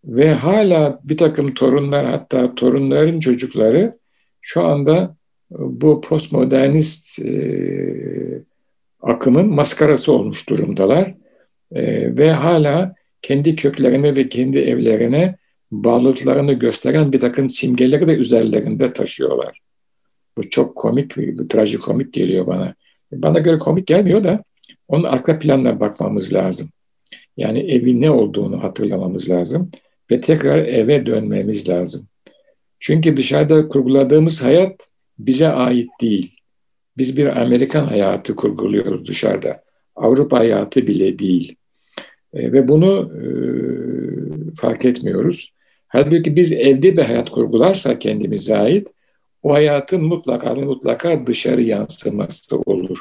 [0.04, 3.98] Ve hala bir takım torunlar hatta torunların çocukları
[4.40, 5.16] şu anda
[5.50, 8.42] bu postmodernist e,
[9.02, 11.14] akımın maskarası olmuş durumdalar.
[11.72, 15.36] E, ve hala kendi köklerine ve kendi evlerine
[15.72, 19.63] bağlılıklarını gösteren bir takım simgeleri de üzerlerinde taşıyorlar.
[20.38, 22.74] Bu çok komik, bu trajikomik geliyor bana.
[23.12, 24.44] Bana göre komik gelmiyor da
[24.88, 26.70] onun arka planına bakmamız lazım.
[27.36, 29.70] Yani evin ne olduğunu hatırlamamız lazım
[30.10, 32.06] ve tekrar eve dönmemiz lazım.
[32.80, 36.36] Çünkü dışarıda kurguladığımız hayat bize ait değil.
[36.96, 39.62] Biz bir Amerikan hayatı kurguluyoruz dışarıda.
[39.96, 41.56] Avrupa hayatı bile değil.
[42.34, 43.24] E, ve bunu e,
[44.56, 45.52] fark etmiyoruz.
[45.88, 48.88] Halbuki biz evde bir hayat kurgularsak kendimize ait,
[49.44, 52.98] o hayatın mutlaka mutlaka dışarı yansıması olur.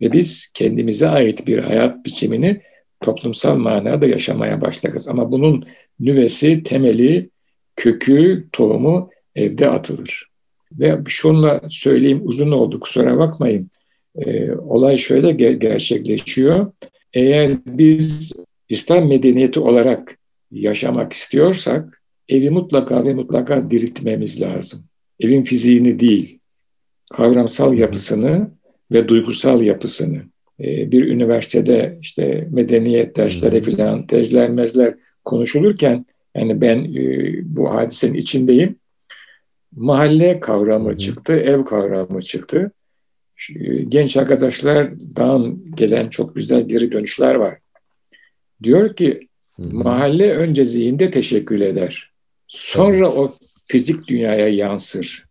[0.00, 2.62] Ve biz kendimize ait bir hayat biçimini
[3.00, 5.08] toplumsal manada yaşamaya başlarız.
[5.08, 5.64] Ama bunun
[6.00, 7.30] nüvesi, temeli,
[7.76, 10.28] kökü, tohumu evde atılır.
[10.72, 13.70] Ve şunla söyleyeyim uzun oldu kusura bakmayın.
[14.16, 16.72] E, olay şöyle ger- gerçekleşiyor.
[17.12, 18.32] Eğer biz
[18.68, 20.16] İslam medeniyeti olarak
[20.50, 24.84] yaşamak istiyorsak evi mutlaka ve mutlaka diriltmemiz lazım.
[25.20, 26.38] Evin fiziğini değil,
[27.12, 28.50] kavramsal yapısını
[28.92, 30.22] ve duygusal yapısını.
[30.60, 36.06] Ee, bir üniversitede işte medeniyet dersleri filan tezler mezler konuşulurken
[36.36, 38.76] yani ben e, bu hadisenin içindeyim.
[39.76, 42.72] Mahalle kavramı çıktı, ev kavramı çıktı.
[43.88, 47.58] Genç arkadaşlardan gelen çok güzel geri dönüşler var.
[48.62, 52.11] Diyor ki mahalle önce zihinde teşekkül eder.
[52.52, 53.32] Sonra o
[53.66, 55.24] fizik dünyaya yansır.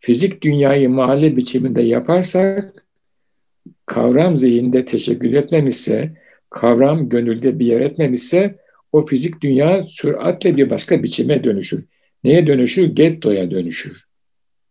[0.00, 2.86] Fizik dünyayı mahalle biçiminde yaparsak
[3.86, 6.16] kavram zihinde teşekkül etmemişse,
[6.50, 8.58] kavram gönülde bir yer etmemişse
[8.92, 11.84] o fizik dünya süratle bir başka biçime dönüşür.
[12.24, 12.84] Neye dönüşür?
[12.84, 14.04] Gettoya dönüşür.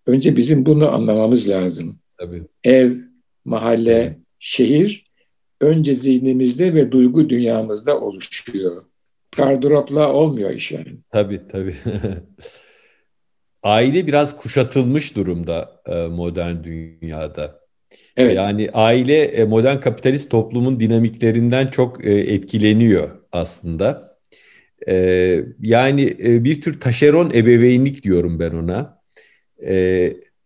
[0.08, 2.00] Önce bizim bunu anlamamız lazım.
[2.18, 2.44] Tabii.
[2.64, 2.94] Ev,
[3.46, 5.06] mahalle, şehir
[5.62, 8.84] önce zihnimizde ve duygu dünyamızda oluşuyor.
[9.38, 10.98] Gardıropla olmuyor iş yani.
[11.10, 11.76] Tabii tabii.
[13.64, 17.60] Aile biraz kuşatılmış durumda e, modern dünyada.
[18.18, 18.36] Evet.
[18.36, 24.14] Yani aile e, modern kapitalist toplumun dinamiklerinden çok e, etkileniyor aslında.
[25.60, 29.02] Yani bir tür taşeron ebeveynlik diyorum ben ona.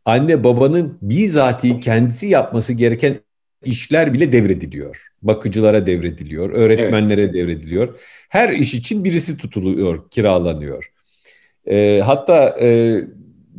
[0.06, 3.18] Anne babanın bizatihi kendisi yapması gereken
[3.66, 5.08] işler bile devrediliyor.
[5.22, 7.34] Bakıcılara devrediliyor, öğretmenlere evet.
[7.34, 8.00] devrediliyor.
[8.30, 10.92] Her iş için birisi tutuluyor, kiralanıyor.
[11.66, 13.02] E, hatta e,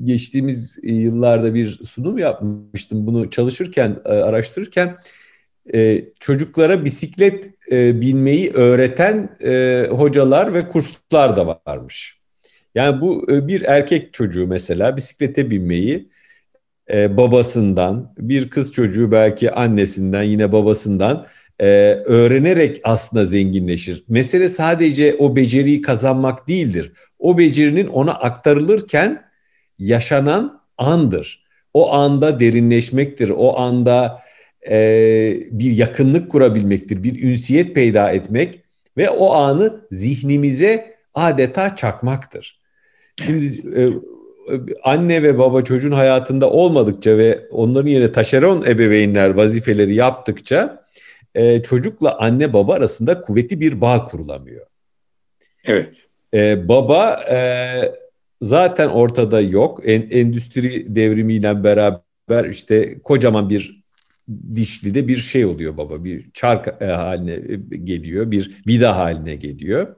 [0.04, 3.06] geçtiğimiz yıllarda bir sunum yapmıştım.
[3.06, 4.98] Bunu çalışırken, e, araştırırken
[5.74, 12.18] e, çocuklara bisiklet e, binmeyi öğreten e, hocalar ve kurslar da varmış.
[12.74, 16.08] Yani bu e, bir erkek çocuğu mesela bisiklete binmeyi
[16.92, 21.26] e, babasından, bir kız çocuğu belki annesinden, yine babasından
[21.60, 21.66] e,
[22.06, 24.04] öğrenerek aslında zenginleşir.
[24.08, 26.92] Mesele sadece o beceriyi kazanmak değildir.
[27.18, 29.22] O becerinin ona aktarılırken
[29.78, 31.44] yaşanan andır.
[31.74, 33.32] O anda derinleşmektir.
[33.36, 34.22] O anda
[34.70, 34.76] e,
[35.50, 37.02] bir yakınlık kurabilmektir.
[37.02, 38.62] Bir ünsiyet peyda etmek
[38.96, 42.60] ve o anı zihnimize adeta çakmaktır.
[43.16, 43.46] Şimdi
[43.80, 43.88] e,
[44.82, 50.84] anne ve baba çocuğun hayatında olmadıkça ve onların yerine taşeron ebeveynler vazifeleri yaptıkça
[51.34, 54.66] e, çocukla anne baba arasında kuvvetli bir bağ kurulamıyor.
[55.64, 56.04] Evet.
[56.34, 57.38] E, baba e,
[58.40, 59.80] zaten ortada yok.
[59.84, 63.84] En, endüstri devrimiyle beraber işte kocaman bir
[64.54, 66.04] dişli de bir şey oluyor baba.
[66.04, 67.36] Bir çark e, haline
[67.84, 69.96] geliyor, bir vida haline geliyor.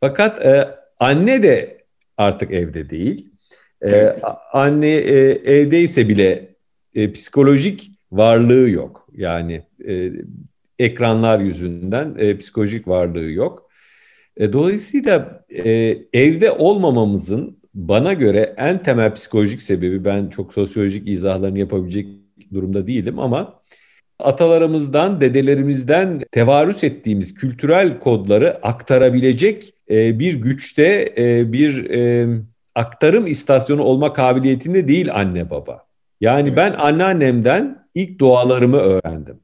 [0.00, 1.84] Fakat e, anne de
[2.16, 3.33] artık evde değil.
[3.82, 4.22] E, evet.
[4.52, 6.54] Anne e, evdeyse bile
[6.94, 9.08] e, psikolojik varlığı yok.
[9.12, 10.12] Yani e,
[10.78, 13.70] ekranlar yüzünden e, psikolojik varlığı yok.
[14.36, 21.58] E, dolayısıyla e, evde olmamamızın bana göre en temel psikolojik sebebi ben çok sosyolojik izahlarını
[21.58, 22.08] yapabilecek
[22.52, 23.62] durumda değilim ama
[24.18, 32.26] atalarımızdan, dedelerimizden tevarüs ettiğimiz kültürel kodları aktarabilecek e, bir güçte e, bir e,
[32.74, 35.86] aktarım istasyonu olma kabiliyetinde değil anne baba.
[36.20, 36.56] Yani evet.
[36.56, 39.40] ben anneannemden ilk dualarımı öğrendim.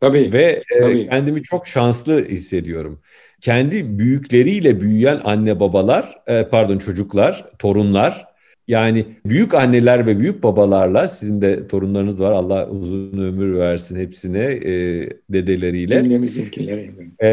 [0.00, 0.32] Tabii.
[0.32, 1.08] Ve e, tabii.
[1.08, 3.00] kendimi çok şanslı hissediyorum.
[3.40, 8.28] Kendi büyükleriyle büyüyen anne babalar, e, pardon çocuklar, torunlar
[8.68, 12.32] yani büyük anneler ve büyük babalarla sizin de torunlarınız var.
[12.32, 14.72] Allah uzun ömür versin hepsine e,
[15.30, 16.02] dedeleriyle.
[16.02, 16.90] Cümlemizdekileri.
[17.22, 17.28] E,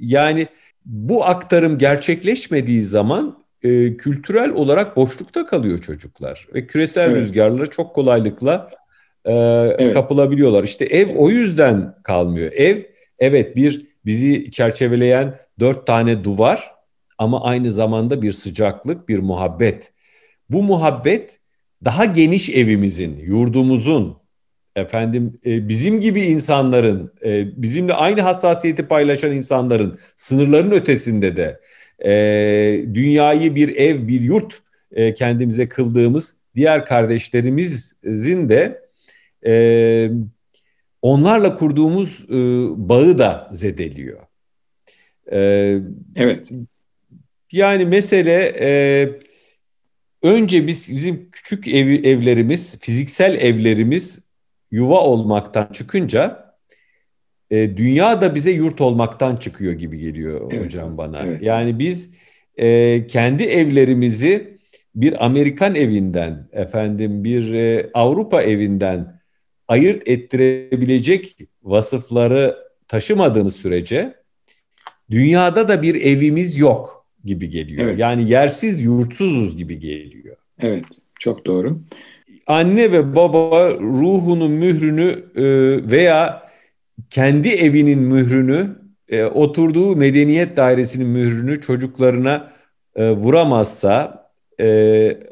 [0.00, 0.46] yani
[0.86, 7.16] bu aktarım gerçekleşmediği zaman e, kültürel olarak boşlukta kalıyor çocuklar ve küresel evet.
[7.16, 8.70] rüzgarlara çok kolaylıkla
[9.24, 9.32] e,
[9.78, 9.94] evet.
[9.94, 10.64] kapılabiliyorlar.
[10.64, 12.52] İşte ev o yüzden kalmıyor.
[12.52, 12.82] Ev
[13.18, 16.70] evet bir bizi çerçeveleyen dört tane duvar
[17.18, 19.92] ama aynı zamanda bir sıcaklık, bir muhabbet.
[20.50, 21.40] Bu muhabbet
[21.84, 24.16] daha geniş evimizin, yurdumuzun,
[24.76, 31.60] efendim e, bizim gibi insanların, e, bizimle aynı hassasiyeti paylaşan insanların sınırların ötesinde de
[32.04, 38.82] e, dünyayı bir ev, bir yurt e, kendimize kıldığımız diğer kardeşlerimizin de
[39.46, 40.10] e,
[41.02, 42.34] onlarla kurduğumuz e,
[42.88, 44.20] bağı da zedeliyor.
[45.32, 45.78] E,
[46.16, 46.48] evet.
[47.52, 49.08] Yani mesele e,
[50.22, 54.22] önce biz bizim küçük ev, evlerimiz, fiziksel evlerimiz
[54.70, 56.49] yuva olmaktan çıkınca
[57.50, 61.22] e, dünya da bize yurt olmaktan çıkıyor gibi geliyor evet, hocam bana.
[61.22, 61.42] Evet.
[61.42, 62.10] Yani biz
[62.56, 64.58] e, kendi evlerimizi
[64.94, 69.20] bir Amerikan evinden, efendim bir e, Avrupa evinden
[69.68, 72.56] ayırt ettirebilecek vasıfları
[72.88, 74.14] taşımadığımız sürece
[75.10, 77.84] dünyada da bir evimiz yok gibi geliyor.
[77.84, 77.98] Evet.
[77.98, 80.36] Yani yersiz yurtsuzuz gibi geliyor.
[80.58, 80.84] Evet,
[81.20, 81.80] çok doğru.
[82.46, 85.44] Anne ve baba ruhunun mührünü e,
[85.90, 86.49] veya
[87.10, 88.66] kendi evinin mührünü,
[89.08, 92.52] e, oturduğu medeniyet dairesinin mührünü çocuklarına
[92.96, 94.20] e, vuramazsa,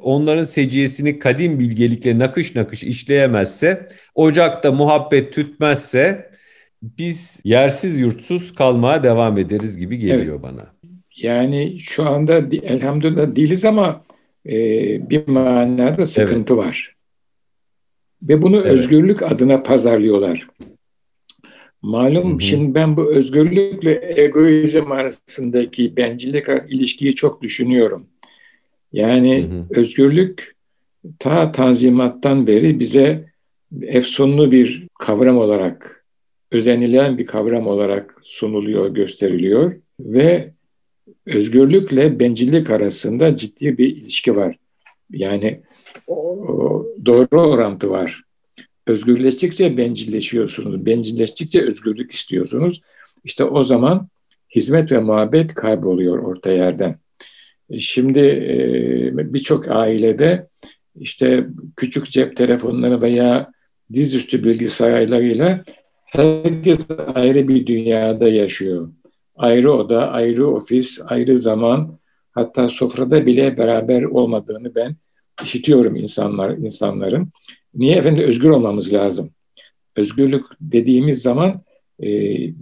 [0.00, 6.30] onların seciyesini kadim bilgelikle nakış nakış işleyemezse, ocakta muhabbet tütmezse
[6.82, 10.42] biz yersiz yurtsuz kalmaya devam ederiz gibi geliyor evet.
[10.42, 10.66] bana.
[11.16, 14.04] Yani şu anda elhamdülillah değiliz ama
[14.46, 14.52] e,
[15.10, 16.64] bir manada sıkıntı evet.
[16.64, 16.94] var.
[18.22, 18.66] Ve bunu evet.
[18.66, 20.48] özgürlük adına pazarlıyorlar.
[21.82, 22.40] Malum hı hı.
[22.40, 28.06] şimdi ben bu özgürlükle egoizm arasındaki bencillik ilişkiyi çok düşünüyorum.
[28.92, 29.80] Yani hı hı.
[29.80, 30.56] özgürlük
[31.18, 33.28] ta tanzimattan beri bize
[33.82, 36.04] efsunlu bir kavram olarak,
[36.52, 40.50] özenilen bir kavram olarak sunuluyor, gösteriliyor ve
[41.26, 44.58] özgürlükle bencillik arasında ciddi bir ilişki var.
[45.10, 45.60] Yani
[47.06, 48.27] doğru orantı var.
[48.88, 50.86] Özgürleştikçe bencilleşiyorsunuz.
[50.86, 52.80] Bencilleştikçe özgürlük istiyorsunuz.
[53.24, 54.08] İşte o zaman
[54.54, 56.98] hizmet ve muhabbet kayboluyor orta yerden.
[57.70, 60.46] E, şimdi e, birçok ailede
[61.00, 61.46] işte
[61.76, 63.52] küçük cep telefonları veya
[63.92, 65.64] dizüstü bilgisayarlarıyla
[66.04, 68.88] herkes ayrı bir dünyada yaşıyor
[69.38, 71.98] ayrı oda, ayrı ofis, ayrı zaman,
[72.32, 74.96] hatta sofrada bile beraber olmadığını ben
[75.42, 77.28] işitiyorum insanlar insanların.
[77.78, 79.30] Niye efendim özgür olmamız lazım?
[79.96, 81.62] Özgürlük dediğimiz zaman
[82.02, 82.06] e,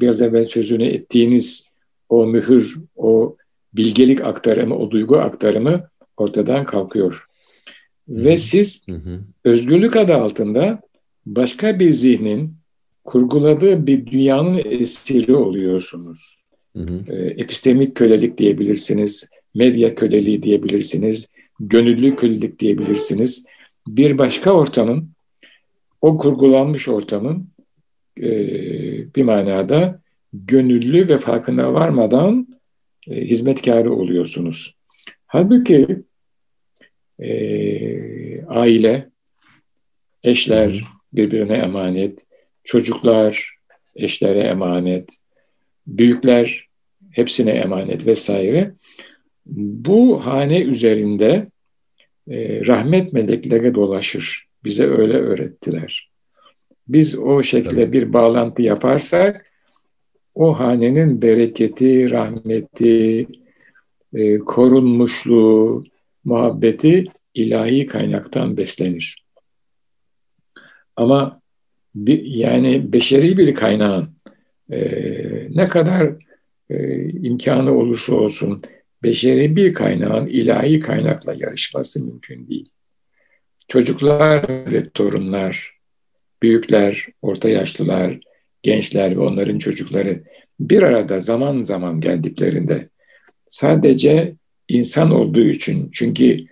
[0.00, 1.72] biraz evvel sözünü ettiğiniz
[2.08, 3.36] o mühür, o
[3.74, 7.26] bilgelik aktarımı, o duygu aktarımı ortadan kalkıyor.
[8.08, 9.20] Ve siz Hı-hı.
[9.44, 10.80] özgürlük adı altında
[11.26, 12.54] başka bir zihnin
[13.04, 16.36] kurguladığı bir dünyanın esiri oluyorsunuz.
[16.76, 17.12] Hı hı.
[17.12, 21.28] E, epistemik kölelik diyebilirsiniz, medya köleliği diyebilirsiniz,
[21.60, 23.46] gönüllü kölelik diyebilirsiniz.
[23.88, 25.10] Bir başka ortamın,
[26.00, 27.48] o kurgulanmış ortamın
[28.18, 28.30] e,
[29.14, 30.00] bir manada
[30.32, 32.48] gönüllü ve farkına varmadan
[33.10, 34.76] e, hizmetkarı oluyorsunuz.
[35.26, 35.86] Halbuki
[37.18, 39.10] e, aile,
[40.22, 42.26] eşler birbirine emanet,
[42.64, 43.56] çocuklar
[43.96, 45.08] eşlere emanet,
[45.86, 46.66] büyükler
[47.10, 48.72] hepsine emanet vesaire.
[49.46, 51.46] Bu hane üzerinde
[52.30, 54.46] e, rahmet melekleri dolaşır.
[54.64, 56.10] Bize öyle öğrettiler.
[56.88, 59.46] Biz o şekilde bir bağlantı yaparsak
[60.34, 63.26] o hanenin bereketi, rahmeti,
[64.14, 65.84] e, korunmuşluğu,
[66.24, 69.24] muhabbeti ilahi kaynaktan beslenir.
[70.96, 71.40] Ama
[71.94, 74.08] bir, yani beşeri bir kaynağın
[74.70, 74.80] e,
[75.50, 76.12] ne kadar
[76.70, 78.62] e, imkanı olursa olsun
[79.06, 82.68] beşeri bir kaynağın ilahi kaynakla yarışması mümkün değil.
[83.68, 85.70] Çocuklar ve torunlar,
[86.42, 88.18] büyükler, orta yaşlılar,
[88.62, 90.24] gençler ve onların çocukları
[90.60, 92.88] bir arada zaman zaman geldiklerinde
[93.48, 94.34] sadece
[94.68, 96.46] insan olduğu için çünkü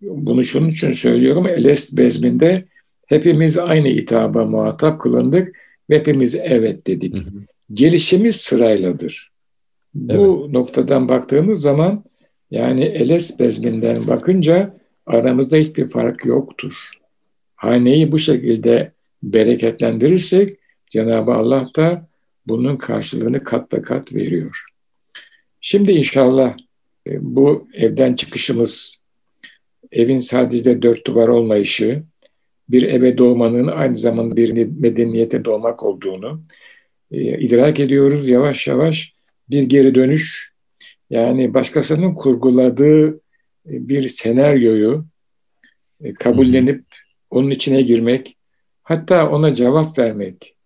[0.00, 2.64] bunu şunun için söylüyorum Elest bezminde
[3.06, 5.48] hepimiz aynı hitaba muhatap kılındık
[5.90, 7.14] ve hepimiz evet dedik.
[7.14, 7.44] Hı hı.
[7.72, 9.30] Gelişimiz sırayladır.
[9.94, 10.52] Bu evet.
[10.52, 12.04] noktadan baktığımız zaman
[12.50, 16.72] yani Eles bezminden bakınca aramızda hiçbir fark yoktur.
[17.54, 20.58] Haneyi bu şekilde bereketlendirirsek
[20.90, 22.08] Cenab-ı Allah da
[22.46, 24.64] bunun karşılığını kat be kat veriyor.
[25.60, 26.56] Şimdi inşallah
[27.06, 29.00] e, bu evden çıkışımız,
[29.92, 32.02] evin sadece dört duvar olmayışı,
[32.68, 36.42] bir eve doğmanın aynı zamanda bir medeniyete doğmak olduğunu
[37.10, 38.28] e, idrak ediyoruz.
[38.28, 39.14] Yavaş yavaş
[39.50, 40.52] bir geri dönüş,
[41.10, 45.06] yani başkasının kurguladığı e, bir senaryoyu
[46.04, 46.84] e, kabullenip
[47.30, 48.36] onun içine girmek,
[48.82, 50.56] hatta ona cevap vermek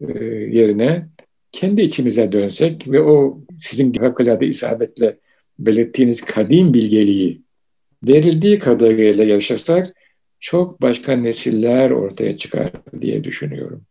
[0.00, 1.06] e, yerine
[1.52, 5.16] kendi içimize dönsek ve o sizin harikulade isabetle
[5.58, 7.42] belirttiğiniz kadim bilgeliği
[8.02, 9.96] verildiği kadarıyla yaşasak
[10.40, 13.82] çok başka nesiller ortaya çıkar diye düşünüyorum.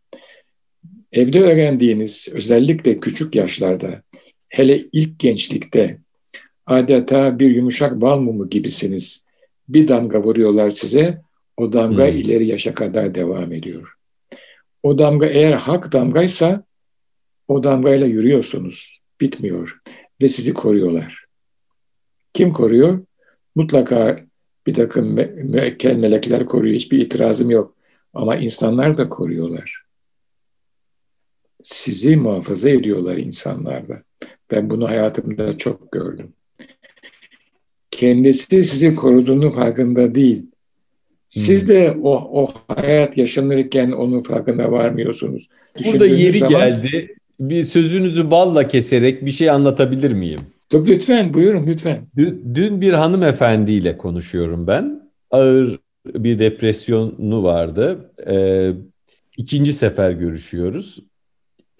[1.12, 4.02] Evde öğrendiğiniz özellikle küçük yaşlarda
[4.48, 5.98] hele ilk gençlikte
[6.66, 9.26] adeta bir yumuşak bal mumu gibisiniz.
[9.68, 11.22] Bir damga vuruyorlar size,
[11.56, 12.16] o damga hmm.
[12.16, 13.94] ileri yaşa kadar devam ediyor.
[14.82, 16.64] O damga eğer hak damgaysa
[17.48, 18.98] o damgayla yürüyorsunuz.
[19.20, 19.78] Bitmiyor.
[20.22, 21.24] Ve sizi koruyorlar.
[22.34, 23.04] Kim koruyor?
[23.54, 24.20] Mutlaka
[24.66, 26.74] bir takım me müekkel melekler koruyor.
[26.74, 27.74] Hiçbir itirazım yok.
[28.14, 29.82] Ama insanlar da koruyorlar.
[31.62, 34.02] Sizi muhafaza ediyorlar insanlar da.
[34.50, 36.32] Ben bunu hayatımda çok gördüm.
[37.90, 40.42] Kendisi sizi koruduğunu farkında değil.
[41.28, 41.68] Siz hmm.
[41.68, 45.48] de o, o hayat yaşanırken onun farkında varmıyorsunuz.
[45.84, 47.14] Burada yeri zaman, geldi.
[47.40, 50.40] Bir sözünüzü balla keserek bir şey anlatabilir miyim?
[50.74, 52.00] Lütfen buyurun lütfen.
[52.54, 55.02] Dün bir hanımefendiyle konuşuyorum ben.
[55.30, 58.12] Ağır bir depresyonu vardı.
[58.30, 58.70] Ee,
[59.36, 60.98] ikinci sefer görüşüyoruz.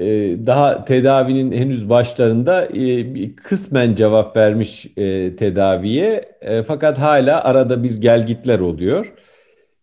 [0.01, 6.23] Ee, daha tedavinin henüz başlarında e, kısmen cevap vermiş e, tedaviye.
[6.41, 9.15] E, fakat hala arada bir gelgitler oluyor.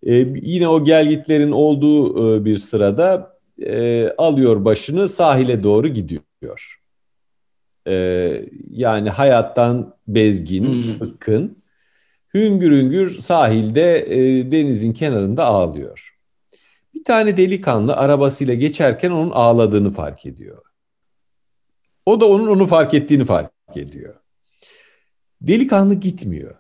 [0.04, 6.80] E, yine o gelgitlerin olduğu e, bir sırada e, alıyor başını sahile doğru gidiyor.
[7.88, 7.95] E,
[8.69, 10.99] yani hayattan bezgin, hmm.
[10.99, 11.58] bıkkın,
[12.34, 16.14] hüngür hüngür sahilde e, denizin kenarında ağlıyor.
[17.05, 20.58] Tane delikanlı arabasıyla geçerken onun ağladığını fark ediyor.
[22.06, 24.15] O da onun onu fark ettiğini fark ediyor.
[25.41, 26.56] Delikanlı gitmiyor.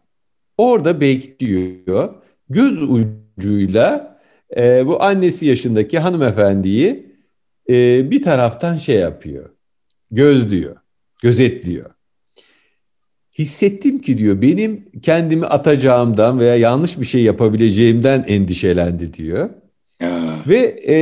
[0.57, 2.15] Orada bekliyor.
[2.49, 4.19] Göz ucuyla
[4.57, 7.15] e, bu annesi yaşındaki hanımefendiyi
[7.69, 9.49] e, bir taraftan şey yapıyor.
[10.11, 10.75] Gözlüyor
[11.21, 11.91] gözetliyor.
[13.37, 19.49] Hissettim ki diyor benim kendimi atacağımdan veya yanlış bir şey yapabileceğimden endişelendi diyor.
[20.49, 20.97] Ve e,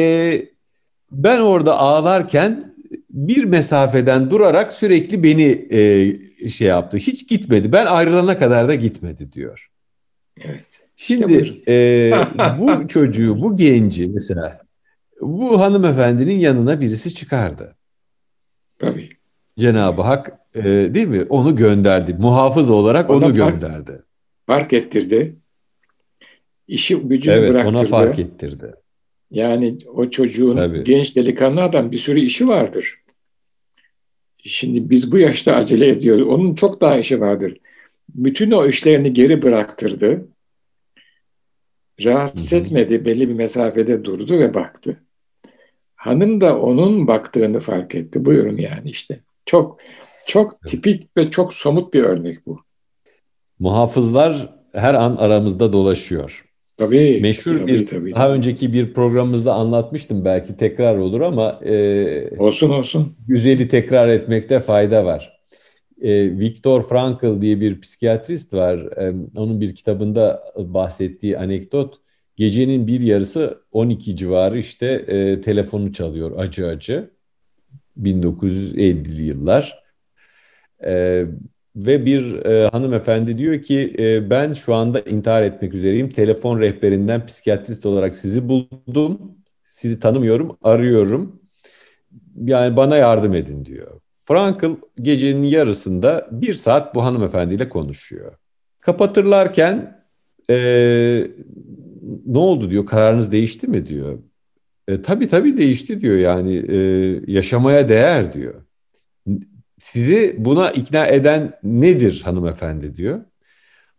[1.11, 2.75] ben orada ağlarken
[3.09, 6.97] bir mesafeden durarak sürekli beni e, şey yaptı.
[6.97, 7.71] Hiç gitmedi.
[7.71, 9.71] Ben ayrılana kadar da gitmedi diyor.
[10.41, 10.65] Evet.
[10.95, 12.11] Şimdi işte e,
[12.59, 14.61] bu çocuğu, bu genci mesela
[15.21, 17.75] bu hanımefendinin yanına birisi çıkardı.
[18.79, 19.09] Tabii.
[19.59, 21.25] Cenab-ı Hak e, değil mi?
[21.29, 22.13] Onu gönderdi.
[22.13, 24.03] Muhafız olarak ona onu fark, gönderdi.
[24.47, 25.35] Fark ettirdi.
[26.67, 27.77] İşi gücünü evet, bıraktırdı.
[27.77, 28.73] ona fark ettirdi.
[29.33, 30.83] Yani o çocuğun Tabii.
[30.83, 32.95] genç delikanlı adam bir sürü işi vardır.
[34.37, 36.27] Şimdi biz bu yaşta acele ediyoruz.
[36.27, 37.57] Onun çok daha işi vardır.
[38.09, 40.27] Bütün o işlerini geri bıraktırdı.
[42.03, 42.59] Rahatsız Hı-hı.
[42.59, 43.05] etmedi.
[43.05, 44.97] Belli bir mesafede durdu ve baktı.
[45.95, 48.25] Hanım da onun baktığını fark etti.
[48.25, 49.19] Buyurun yani işte.
[49.45, 49.79] Çok
[50.27, 52.61] çok tipik ve çok somut bir örnek bu.
[53.59, 56.52] Muhafızlar her an aramızda dolaşıyor.
[56.77, 57.19] Tabii.
[57.21, 62.69] Meşhur tabii, bir tabii, daha önceki bir programımızda anlatmıştım belki tekrar olur ama e, olsun
[62.69, 63.15] olsun.
[63.27, 65.39] Güzeli tekrar etmekte fayda var.
[66.01, 68.77] E, Viktor Frankl diye bir psikiyatrist var.
[68.77, 71.95] E, onun bir kitabında bahsettiği anekdot
[72.35, 77.09] gecenin bir yarısı 12 civarı işte e, telefonu çalıyor acı acı.
[78.01, 79.83] 1950'li yıllar.
[80.85, 81.25] E,
[81.75, 86.09] ve bir e, hanımefendi diyor ki e, ben şu anda intihar etmek üzereyim.
[86.09, 89.19] Telefon rehberinden psikiyatrist olarak sizi buldum.
[89.63, 91.39] Sizi tanımıyorum, arıyorum.
[92.43, 93.99] Yani bana yardım edin diyor.
[94.13, 98.37] Frankl gecenin yarısında bir saat bu hanımefendiyle konuşuyor.
[98.79, 100.05] Kapatırlarken
[100.49, 101.27] e,
[102.25, 104.19] ne oldu diyor, kararınız değişti mi diyor.
[104.87, 106.77] E, tabii tabii değişti diyor yani e,
[107.27, 108.65] yaşamaya değer diyor.
[109.83, 113.19] Sizi buna ikna eden nedir hanımefendi diyor.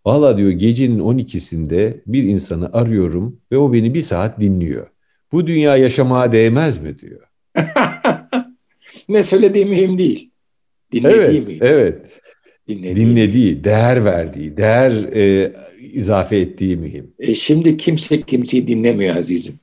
[0.07, 4.87] Valla diyor gecenin 12'sinde bir insanı arıyorum ve o beni bir saat dinliyor.
[5.33, 7.21] Bu dünya yaşamaya değmez mi diyor.
[9.09, 10.31] ne söylediği mühim değil.
[10.93, 11.59] Dinlediği evet, mühim.
[11.63, 12.07] Evet.
[12.69, 15.53] Dinlediği, Dinlediği değer verdiği, değer e,
[15.93, 17.13] izafe ettiği mühim.
[17.19, 19.55] E şimdi kimse kimseyi dinlemiyor azizim.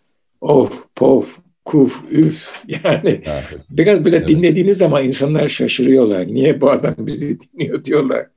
[0.42, 3.24] Of, pof, kuf, üf yani
[3.70, 4.28] biraz böyle evet.
[4.28, 6.28] dinlediğiniz zaman insanlar şaşırıyorlar.
[6.28, 8.28] Niye bu adam bizi dinliyor diyorlar.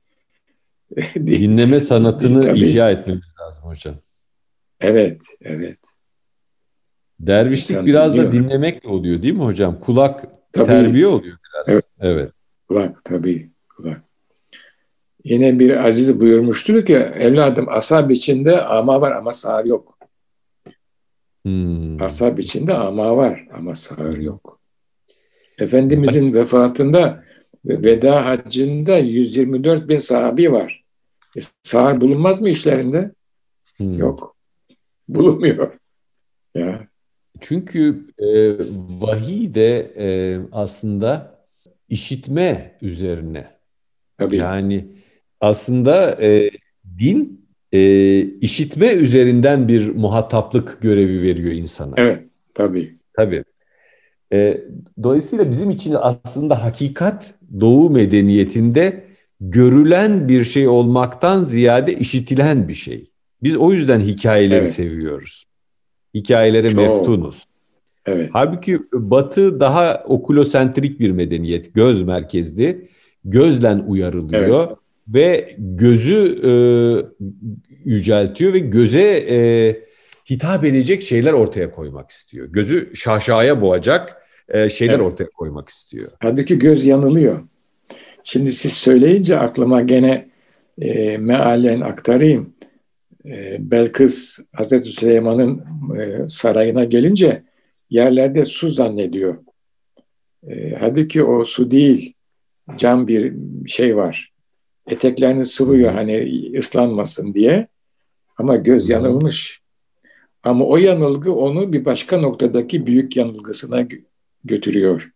[1.15, 2.59] Dinleme sanatını Tabii.
[2.59, 3.95] ihya etmemiz lazım hocam.
[4.79, 5.79] Evet, evet.
[7.19, 8.29] Dervişlik İnsan biraz dinliyor.
[8.29, 9.79] da dinlemekle oluyor değil mi hocam?
[9.79, 10.65] Kulak tabii.
[10.65, 11.69] terbiye oluyor biraz.
[11.69, 11.85] Evet.
[11.99, 12.31] evet.
[12.67, 14.01] Kulak tabii, kulak.
[15.23, 19.94] Yine bir aziz buyurmuştur ki evladım asab içinde ama var ama sağır yok.
[21.45, 22.01] Hmm.
[22.01, 24.59] Asap içinde ama var ama sağır yok.
[25.59, 27.23] Efendimizin vefatında
[27.65, 30.83] veda haccında 124 bin sahabi var.
[31.37, 33.11] E, sağır bulunmaz mı işlerinde?
[33.77, 33.97] Hmm.
[33.97, 34.35] Yok.
[35.07, 35.79] Bulunmuyor.
[36.55, 36.87] Ya.
[37.41, 38.57] Çünkü e,
[39.01, 41.39] vahiy de e, aslında
[41.89, 43.47] işitme üzerine.
[44.17, 44.37] Tabii.
[44.37, 44.85] Yani
[45.41, 46.51] aslında e,
[46.97, 47.44] din
[47.75, 51.93] e, işitme üzerinden bir muhataplık görevi veriyor insana.
[51.97, 52.23] Evet,
[52.53, 52.95] tabii.
[53.13, 53.43] Tabii.
[54.33, 54.61] E,
[55.03, 59.03] dolayısıyla bizim için aslında hakikat doğu medeniyetinde
[59.41, 63.09] görülen bir şey olmaktan ziyade işitilen bir şey.
[63.43, 64.71] Biz o yüzden hikayeleri evet.
[64.71, 65.45] seviyoruz.
[66.13, 66.79] Hikayelere Çok.
[66.79, 67.45] meftunuz.
[68.05, 68.29] Evet.
[68.33, 72.87] Halbuki Batı daha okulosentrik bir medeniyet, göz merkezli,
[73.25, 74.67] gözlen uyarılıyor.
[74.67, 76.51] Evet ve gözü e,
[77.85, 79.37] yüceltiyor ve göze e,
[80.29, 82.47] hitap edecek şeyler ortaya koymak istiyor.
[82.47, 85.05] Gözü şaşaya boğacak e, şeyler evet.
[85.05, 86.11] ortaya koymak istiyor.
[86.19, 87.43] Halbuki göz yanılıyor.
[88.23, 90.29] Şimdi siz söyleyince aklıma gene
[90.81, 92.53] e, mealen aktarayım.
[93.25, 95.63] E, Belkıs Hazreti Süleyman'ın
[95.97, 97.43] e, sarayına gelince
[97.89, 99.37] yerlerde su zannediyor.
[100.47, 102.13] E, halbuki o su değil,
[102.77, 103.33] cam bir
[103.67, 104.35] şey var
[104.87, 107.67] eteklerini sıvıyor hani ıslanmasın diye.
[108.37, 109.61] Ama göz yanılmış.
[110.43, 113.87] Ama o yanılgı onu bir başka noktadaki büyük yanılgısına
[114.43, 115.11] götürüyor.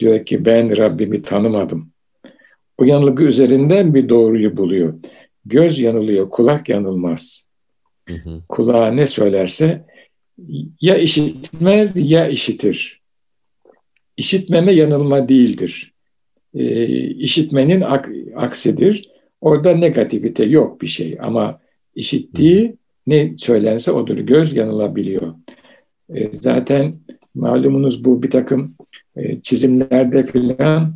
[0.00, 1.90] Diyor ki ben Rabbimi tanımadım.
[2.78, 5.00] O yanılgı üzerinden bir doğruyu buluyor.
[5.44, 7.48] Göz yanılıyor, kulak yanılmaz.
[8.08, 8.42] Hı hı.
[8.48, 9.84] Kulağa ne söylerse
[10.80, 13.00] ya işitmez ya işitir.
[14.16, 15.92] İşitmeme yanılma değildir.
[16.54, 19.10] E, işitmenin ak aksidir.
[19.40, 21.60] Orada negativite yok bir şey ama
[21.94, 22.76] işittiği
[23.06, 24.16] ne söylense odur.
[24.16, 25.34] Göz yanılabiliyor.
[26.14, 26.94] E, zaten
[27.34, 28.74] malumunuz bu bir takım
[29.16, 30.94] e, çizimlerde filan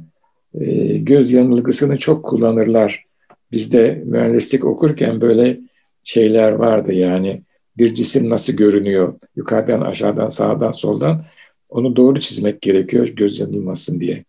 [0.60, 3.04] e, göz yanılgısını çok kullanırlar.
[3.52, 5.60] Bizde mühendislik okurken böyle
[6.04, 7.42] şeyler vardı yani
[7.78, 11.24] bir cisim nasıl görünüyor yukarıdan aşağıdan sağdan soldan
[11.68, 14.24] onu doğru çizmek gerekiyor göz yanılmasın diye.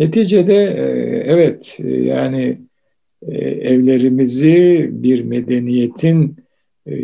[0.00, 0.82] Neticede e,
[1.26, 2.58] evet yani
[3.26, 6.36] evlerimizi bir medeniyetin
[6.86, 6.94] e,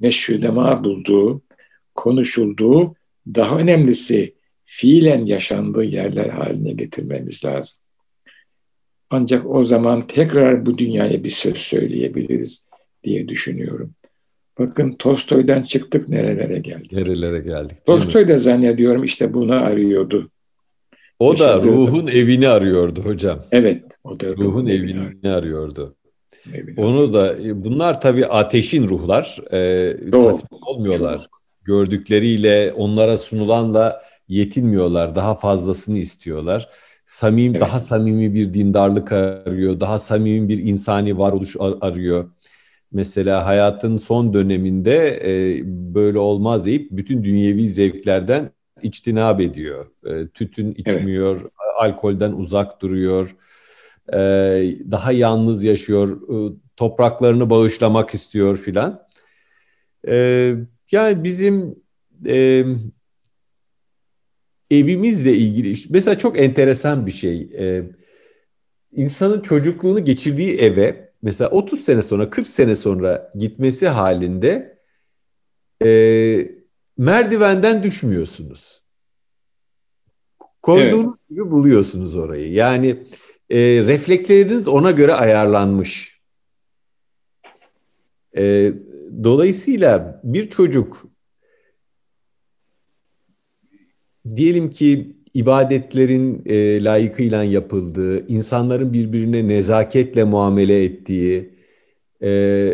[0.00, 1.42] neşrülema bulduğu,
[1.94, 2.94] konuşulduğu,
[3.34, 7.78] daha önemlisi fiilen yaşandığı yerler haline getirmemiz lazım.
[9.10, 12.68] Ancak o zaman tekrar bu dünyaya bir söz söyleyebiliriz
[13.04, 13.94] diye düşünüyorum.
[14.58, 16.92] Bakın Tolstoy'dan çıktık nerelere geldik.
[16.92, 17.86] Nerelere geldik.
[17.86, 20.30] Tolstoy da zannediyorum işte bunu arıyordu.
[21.20, 23.38] O da ruhun evini arıyordu hocam.
[23.52, 23.84] Evet.
[24.04, 25.96] O da ruhun, ruhun evini, evini arıyordu.
[26.54, 29.38] Evini Onu da bunlar tabii ateşin ruhlar.
[29.52, 30.12] E,
[30.66, 31.18] olmuyorlar.
[31.18, 31.40] Çok.
[31.64, 35.14] Gördükleriyle onlara sunulanla yetinmiyorlar.
[35.16, 36.68] Daha fazlasını istiyorlar.
[37.06, 37.60] Samim, evet.
[37.60, 39.80] daha samimi bir dindarlık arıyor.
[39.80, 42.30] Daha samimi bir insani varoluş arıyor.
[42.92, 45.62] Mesela hayatın son döneminde e,
[45.94, 48.50] böyle olmaz deyip bütün dünyevi zevklerden
[48.82, 49.86] içtinab ediyor.
[50.06, 51.52] E, tütün içmiyor, evet.
[51.78, 53.36] alkolden uzak duruyor.
[54.12, 54.18] E,
[54.90, 56.20] daha yalnız yaşıyor.
[56.22, 59.06] E, topraklarını bağışlamak istiyor filan.
[60.08, 60.54] E,
[60.92, 61.76] yani bizim
[62.26, 62.64] e,
[64.70, 67.40] evimizle ilgili mesela çok enteresan bir şey.
[67.58, 67.82] E,
[68.92, 74.78] insanın çocukluğunu geçirdiği eve mesela 30 sene sonra 40 sene sonra gitmesi halinde
[75.84, 76.59] e,
[77.00, 78.82] merdivenden düşmüyorsunuz.
[80.62, 81.28] Koyduğunuz evet.
[81.28, 82.52] gibi buluyorsunuz orayı.
[82.52, 82.88] Yani
[83.50, 86.20] e, refleksleriniz ona göre ayarlanmış.
[88.36, 88.72] E,
[89.24, 91.06] dolayısıyla bir çocuk
[94.36, 101.54] diyelim ki ibadetlerin e, layıkıyla yapıldığı, insanların birbirine nezaketle muamele ettiği,
[102.22, 102.72] e,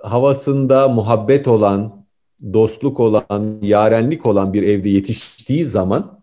[0.00, 1.97] havasında muhabbet olan,
[2.52, 6.22] dostluk olan, yarenlik olan bir evde yetiştiği zaman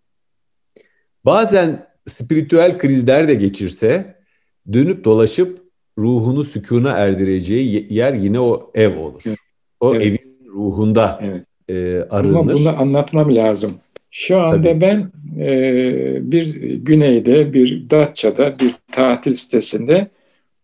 [1.25, 4.15] bazen spiritüel krizler de geçirse
[4.73, 5.59] dönüp dolaşıp
[5.97, 9.23] ruhunu sükuna erdireceği yer yine o ev olur.
[9.79, 10.05] O evet.
[10.05, 11.45] evin ruhunda evet.
[11.69, 12.35] e, arınır.
[12.35, 13.73] Ama bunu anlatmam lazım.
[14.11, 14.81] Şu anda Tabii.
[14.81, 20.07] ben e, bir güneyde, bir Datça'da, bir tatil sitesinde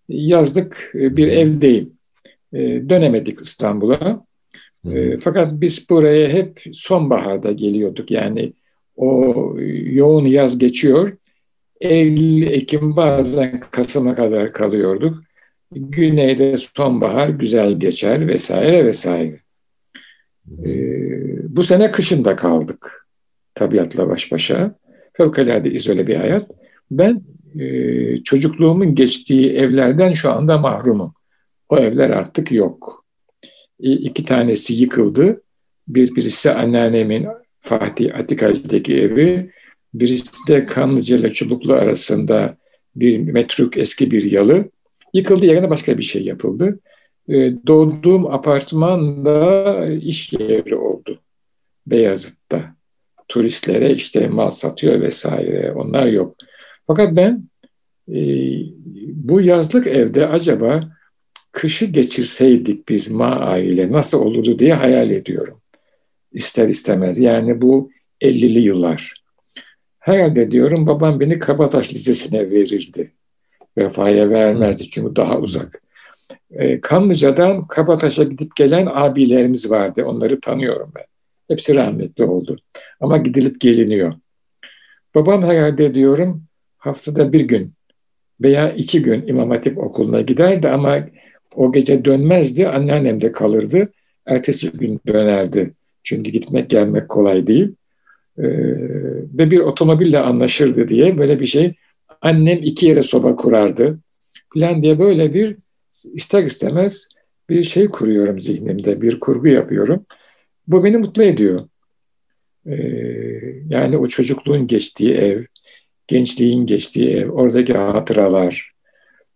[0.10, 1.94] yazlık e, bir evdeyim.
[2.54, 4.26] E, dönemedik İstanbul'a.
[4.86, 8.12] E, fakat biz buraya hep sonbaharda geliyorduk.
[8.12, 8.54] Yani
[8.96, 11.18] o yoğun yaz geçiyor.
[11.82, 15.24] Eylül, Ekim bazen Kasım'a kadar kalıyorduk.
[15.72, 19.40] Güneyde sonbahar güzel geçer vesaire vesaire.
[20.66, 20.72] E,
[21.56, 23.08] bu sene kışında kaldık
[23.56, 24.76] tabiatla baş başa.
[25.14, 26.52] Fevkalade izole bir hayat.
[26.92, 27.22] Ben
[27.60, 31.14] e, çocukluğumun geçtiği evlerden şu anda mahrumum.
[31.70, 33.01] O evler artık yok.
[33.82, 35.42] İki tanesi yıkıldı.
[35.88, 37.28] Bir, birisi anneannemin
[37.60, 39.52] Fatih Atikali'deki evi.
[39.94, 42.58] Birisi de Kanlıca ile Çubuklu arasında
[42.96, 44.70] bir metruk eski bir yalı.
[45.14, 46.80] Yıkıldı yerine başka bir şey yapıldı.
[47.30, 51.20] E, doğduğum apartman da iş yeri oldu.
[51.88, 52.76] Beyazıt'ta
[53.28, 56.36] turistlere işte mal satıyor vesaire onlar yok.
[56.88, 57.44] Fakat ben
[58.10, 58.22] e,
[59.08, 60.82] bu yazlık evde acaba
[61.52, 65.62] kışı geçirseydik biz ma aile nasıl olurdu diye hayal ediyorum.
[66.32, 67.92] İster istemez yani bu
[68.22, 69.24] 50'li yıllar.
[70.00, 73.12] Herhalde diyorum babam beni Kabataş Lisesi'ne verirdi.
[73.78, 75.82] Vefaya vermezdi çünkü daha uzak.
[76.52, 80.04] E, Kanlıca'dan Kabataş'a gidip gelen abilerimiz vardı.
[80.06, 81.06] Onları tanıyorum ben.
[81.48, 82.58] Hepsi rahmetli oldu.
[83.00, 84.14] Ama gidilip geliniyor.
[85.16, 86.44] Babam herhalde diyorum
[86.78, 87.74] haftada bir gün
[88.42, 91.00] veya iki gün İmam Hatip okuluna giderdi ama
[91.56, 92.68] o gece dönmezdi.
[92.68, 93.92] Anneannem de kalırdı.
[94.26, 95.74] Ertesi gün dönerdi.
[96.04, 97.76] Çünkü gitmek gelmek kolay değil.
[98.38, 98.44] Ee,
[99.38, 101.74] ve bir otomobille anlaşırdı diye böyle bir şey.
[102.22, 104.00] Annem iki yere soba kurardı.
[104.54, 105.58] Falan diye böyle bir
[106.14, 107.10] ister istemez
[107.50, 109.02] bir şey kuruyorum zihnimde.
[109.02, 110.06] Bir kurgu yapıyorum.
[110.68, 111.68] Bu beni mutlu ediyor.
[112.66, 112.74] Ee,
[113.70, 115.44] yani o çocukluğun geçtiği ev,
[116.08, 118.72] gençliğin geçtiği ev, oradaki hatıralar,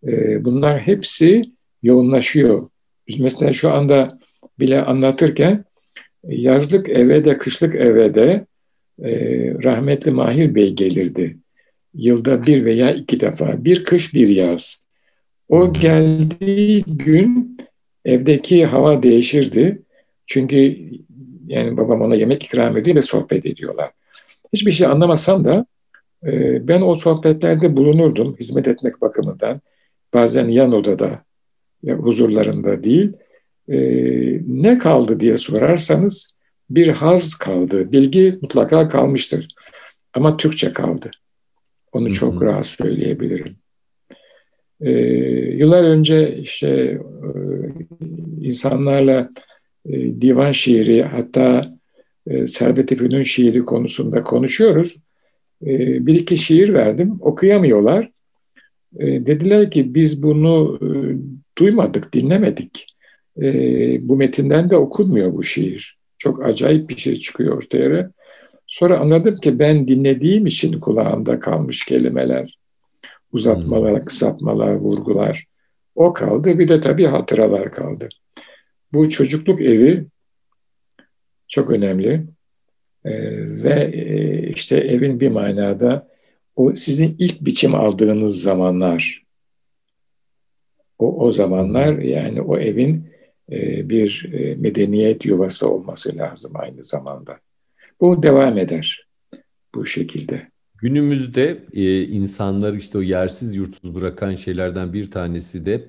[0.07, 1.54] e, bunlar hepsi
[1.85, 2.69] yoğunlaşıyor.
[3.07, 4.19] Biz mesela şu anda
[4.59, 5.65] bile anlatırken
[6.23, 8.45] yazlık eve de kışlık eve de
[9.03, 9.09] e,
[9.63, 11.37] rahmetli Mahir Bey gelirdi.
[11.93, 13.65] Yılda bir veya iki defa.
[13.65, 14.85] Bir kış bir yaz.
[15.49, 17.57] O geldiği gün
[18.05, 19.81] evdeki hava değişirdi.
[20.27, 20.77] Çünkü
[21.47, 23.91] yani babam ona yemek ikram ediyor ve sohbet ediyorlar.
[24.53, 25.65] Hiçbir şey anlamasam da
[26.25, 29.61] e, ben o sohbetlerde bulunurdum hizmet etmek bakımından.
[30.13, 31.23] Bazen yan odada,
[31.93, 33.13] huzurlarında değil.
[33.69, 33.77] E,
[34.47, 36.35] ne kaldı diye sorarsanız
[36.69, 37.91] bir haz kaldı.
[37.91, 39.47] Bilgi mutlaka kalmıştır.
[40.13, 41.11] Ama Türkçe kaldı.
[41.91, 43.55] Onu çok rahat söyleyebilirim.
[44.81, 44.91] Ee,
[45.55, 47.01] yıllar önce işte
[48.41, 49.29] insanlarla
[49.85, 51.77] e, divan şiiri hatta
[52.27, 54.97] e, Servet-i Fünun şiiri konusunda konuşuyoruz.
[55.65, 58.11] E, bir iki şiir verdim, okuyamıyorlar.
[58.99, 61.04] E, dediler ki biz bunu e,
[61.57, 62.95] duymadık, dinlemedik.
[63.41, 63.47] E,
[64.07, 65.97] bu metinden de okunmuyor bu şiir.
[66.17, 68.11] Çok acayip bir şey çıkıyor ortaya.
[68.67, 72.59] Sonra anladım ki ben dinlediğim için kulağımda kalmış kelimeler,
[73.31, 74.05] uzatmalar, hmm.
[74.05, 75.45] kısaltmalar, vurgular.
[75.95, 76.59] O kaldı.
[76.59, 78.09] Bir de tabii hatıralar kaldı.
[78.93, 80.05] Bu çocukluk evi
[81.47, 82.25] çok önemli.
[83.05, 83.11] Ee,
[83.63, 86.07] ve e, işte evin bir manada
[86.55, 89.24] o sizin ilk biçim aldığınız zamanlar.
[90.99, 93.09] O, o zamanlar yani o evin
[93.51, 97.37] e, bir e, medeniyet yuvası olması lazım aynı zamanda.
[98.01, 99.07] Bu devam eder
[99.75, 100.47] bu şekilde.
[100.77, 105.85] Günümüzde e, insanlar işte o yersiz yurtsuz bırakan şeylerden bir tanesi de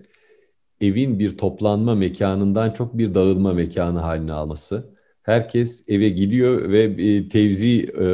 [0.80, 4.96] evin bir toplanma mekanından çok bir dağılma mekanı haline alması.
[5.22, 8.04] Herkes eve gidiyor ve e, tevzi e,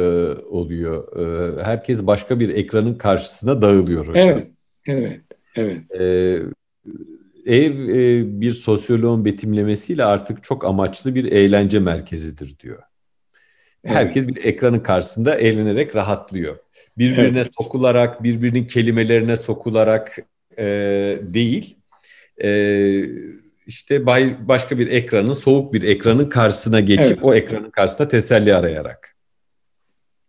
[0.49, 1.19] oluyor.
[1.19, 4.25] E, herkes başka bir ekranın karşısına dağılıyor hocam.
[4.25, 4.47] Evet,
[4.87, 5.21] evet,
[5.55, 6.01] evet.
[6.01, 6.39] E,
[7.45, 12.83] ev e, bir sosyoloğun betimlemesiyle artık çok amaçlı bir eğlence merkezidir diyor.
[13.85, 14.35] Herkes evet.
[14.35, 16.57] bir ekranın karşısında eğlenerek rahatlıyor.
[16.97, 17.55] Birbirine evet.
[17.59, 20.17] sokularak, birbirinin kelimelerine sokularak
[20.57, 20.65] e,
[21.21, 21.77] değil,
[22.43, 22.49] e,
[23.67, 27.23] işte bay, başka bir ekranın, soğuk bir ekranın karşısına geçip evet.
[27.23, 29.15] o ekranın karşısında teselli arayarak.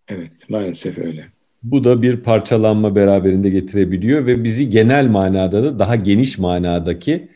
[0.09, 1.34] Evet, maalesef öyle.
[1.65, 7.29] Bu da bir parçalanma beraberinde getirebiliyor ve bizi genel manada da daha geniş manadaki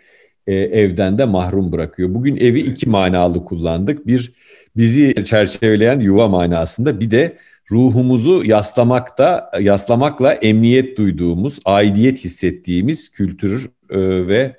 [0.47, 2.15] e, evden de mahrum bırakıyor.
[2.15, 4.07] Bugün evi iki manalı kullandık.
[4.07, 4.33] Bir
[4.77, 7.37] bizi çerçeveleyen yuva manasında bir de
[7.71, 14.57] ruhumuzu yaslamakta yaslamakla emniyet duyduğumuz, aidiyet hissettiğimiz kültür e, ve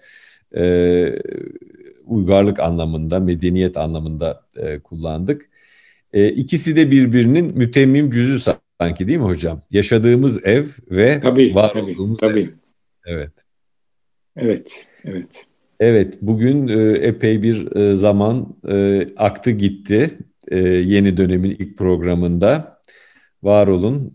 [0.57, 0.63] e,
[2.05, 5.49] uygarlık anlamında, medeniyet anlamında e, kullandık.
[6.13, 8.39] E, ikisi de birbirinin mütemmim cüzü
[8.81, 9.61] sanki değil mi hocam?
[9.71, 12.39] Yaşadığımız ev ve tabii, var tabii, olduğumuz tabii.
[12.39, 12.47] ev.
[13.05, 13.31] Evet.
[14.35, 15.45] Evet, evet.
[15.79, 20.17] Evet, bugün e, epey bir e, zaman e, aktı gitti
[20.51, 22.79] yeni dönemin ilk programında.
[23.43, 24.13] Var olun,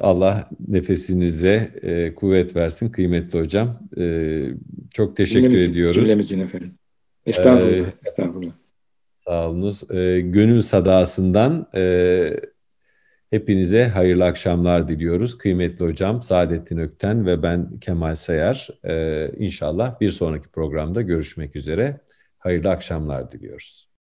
[0.00, 1.70] Allah nefesinize
[2.16, 3.80] kuvvet versin kıymetli hocam.
[4.94, 5.96] Çok teşekkür Cümlemizin, ediyoruz.
[5.96, 6.74] Cümlemizin efendim.
[7.26, 8.52] Estağfurullah, ee, estağfurullah.
[9.14, 9.82] Sağ olunuz.
[10.32, 11.66] Gönül sadasından
[13.34, 15.38] hepinize hayırlı akşamlar diliyoruz.
[15.38, 18.68] Kıymetli hocam Saadettin Ökten ve ben Kemal Sayar.
[19.38, 22.00] İnşallah bir sonraki programda görüşmek üzere.
[22.38, 23.93] Hayırlı akşamlar diliyoruz.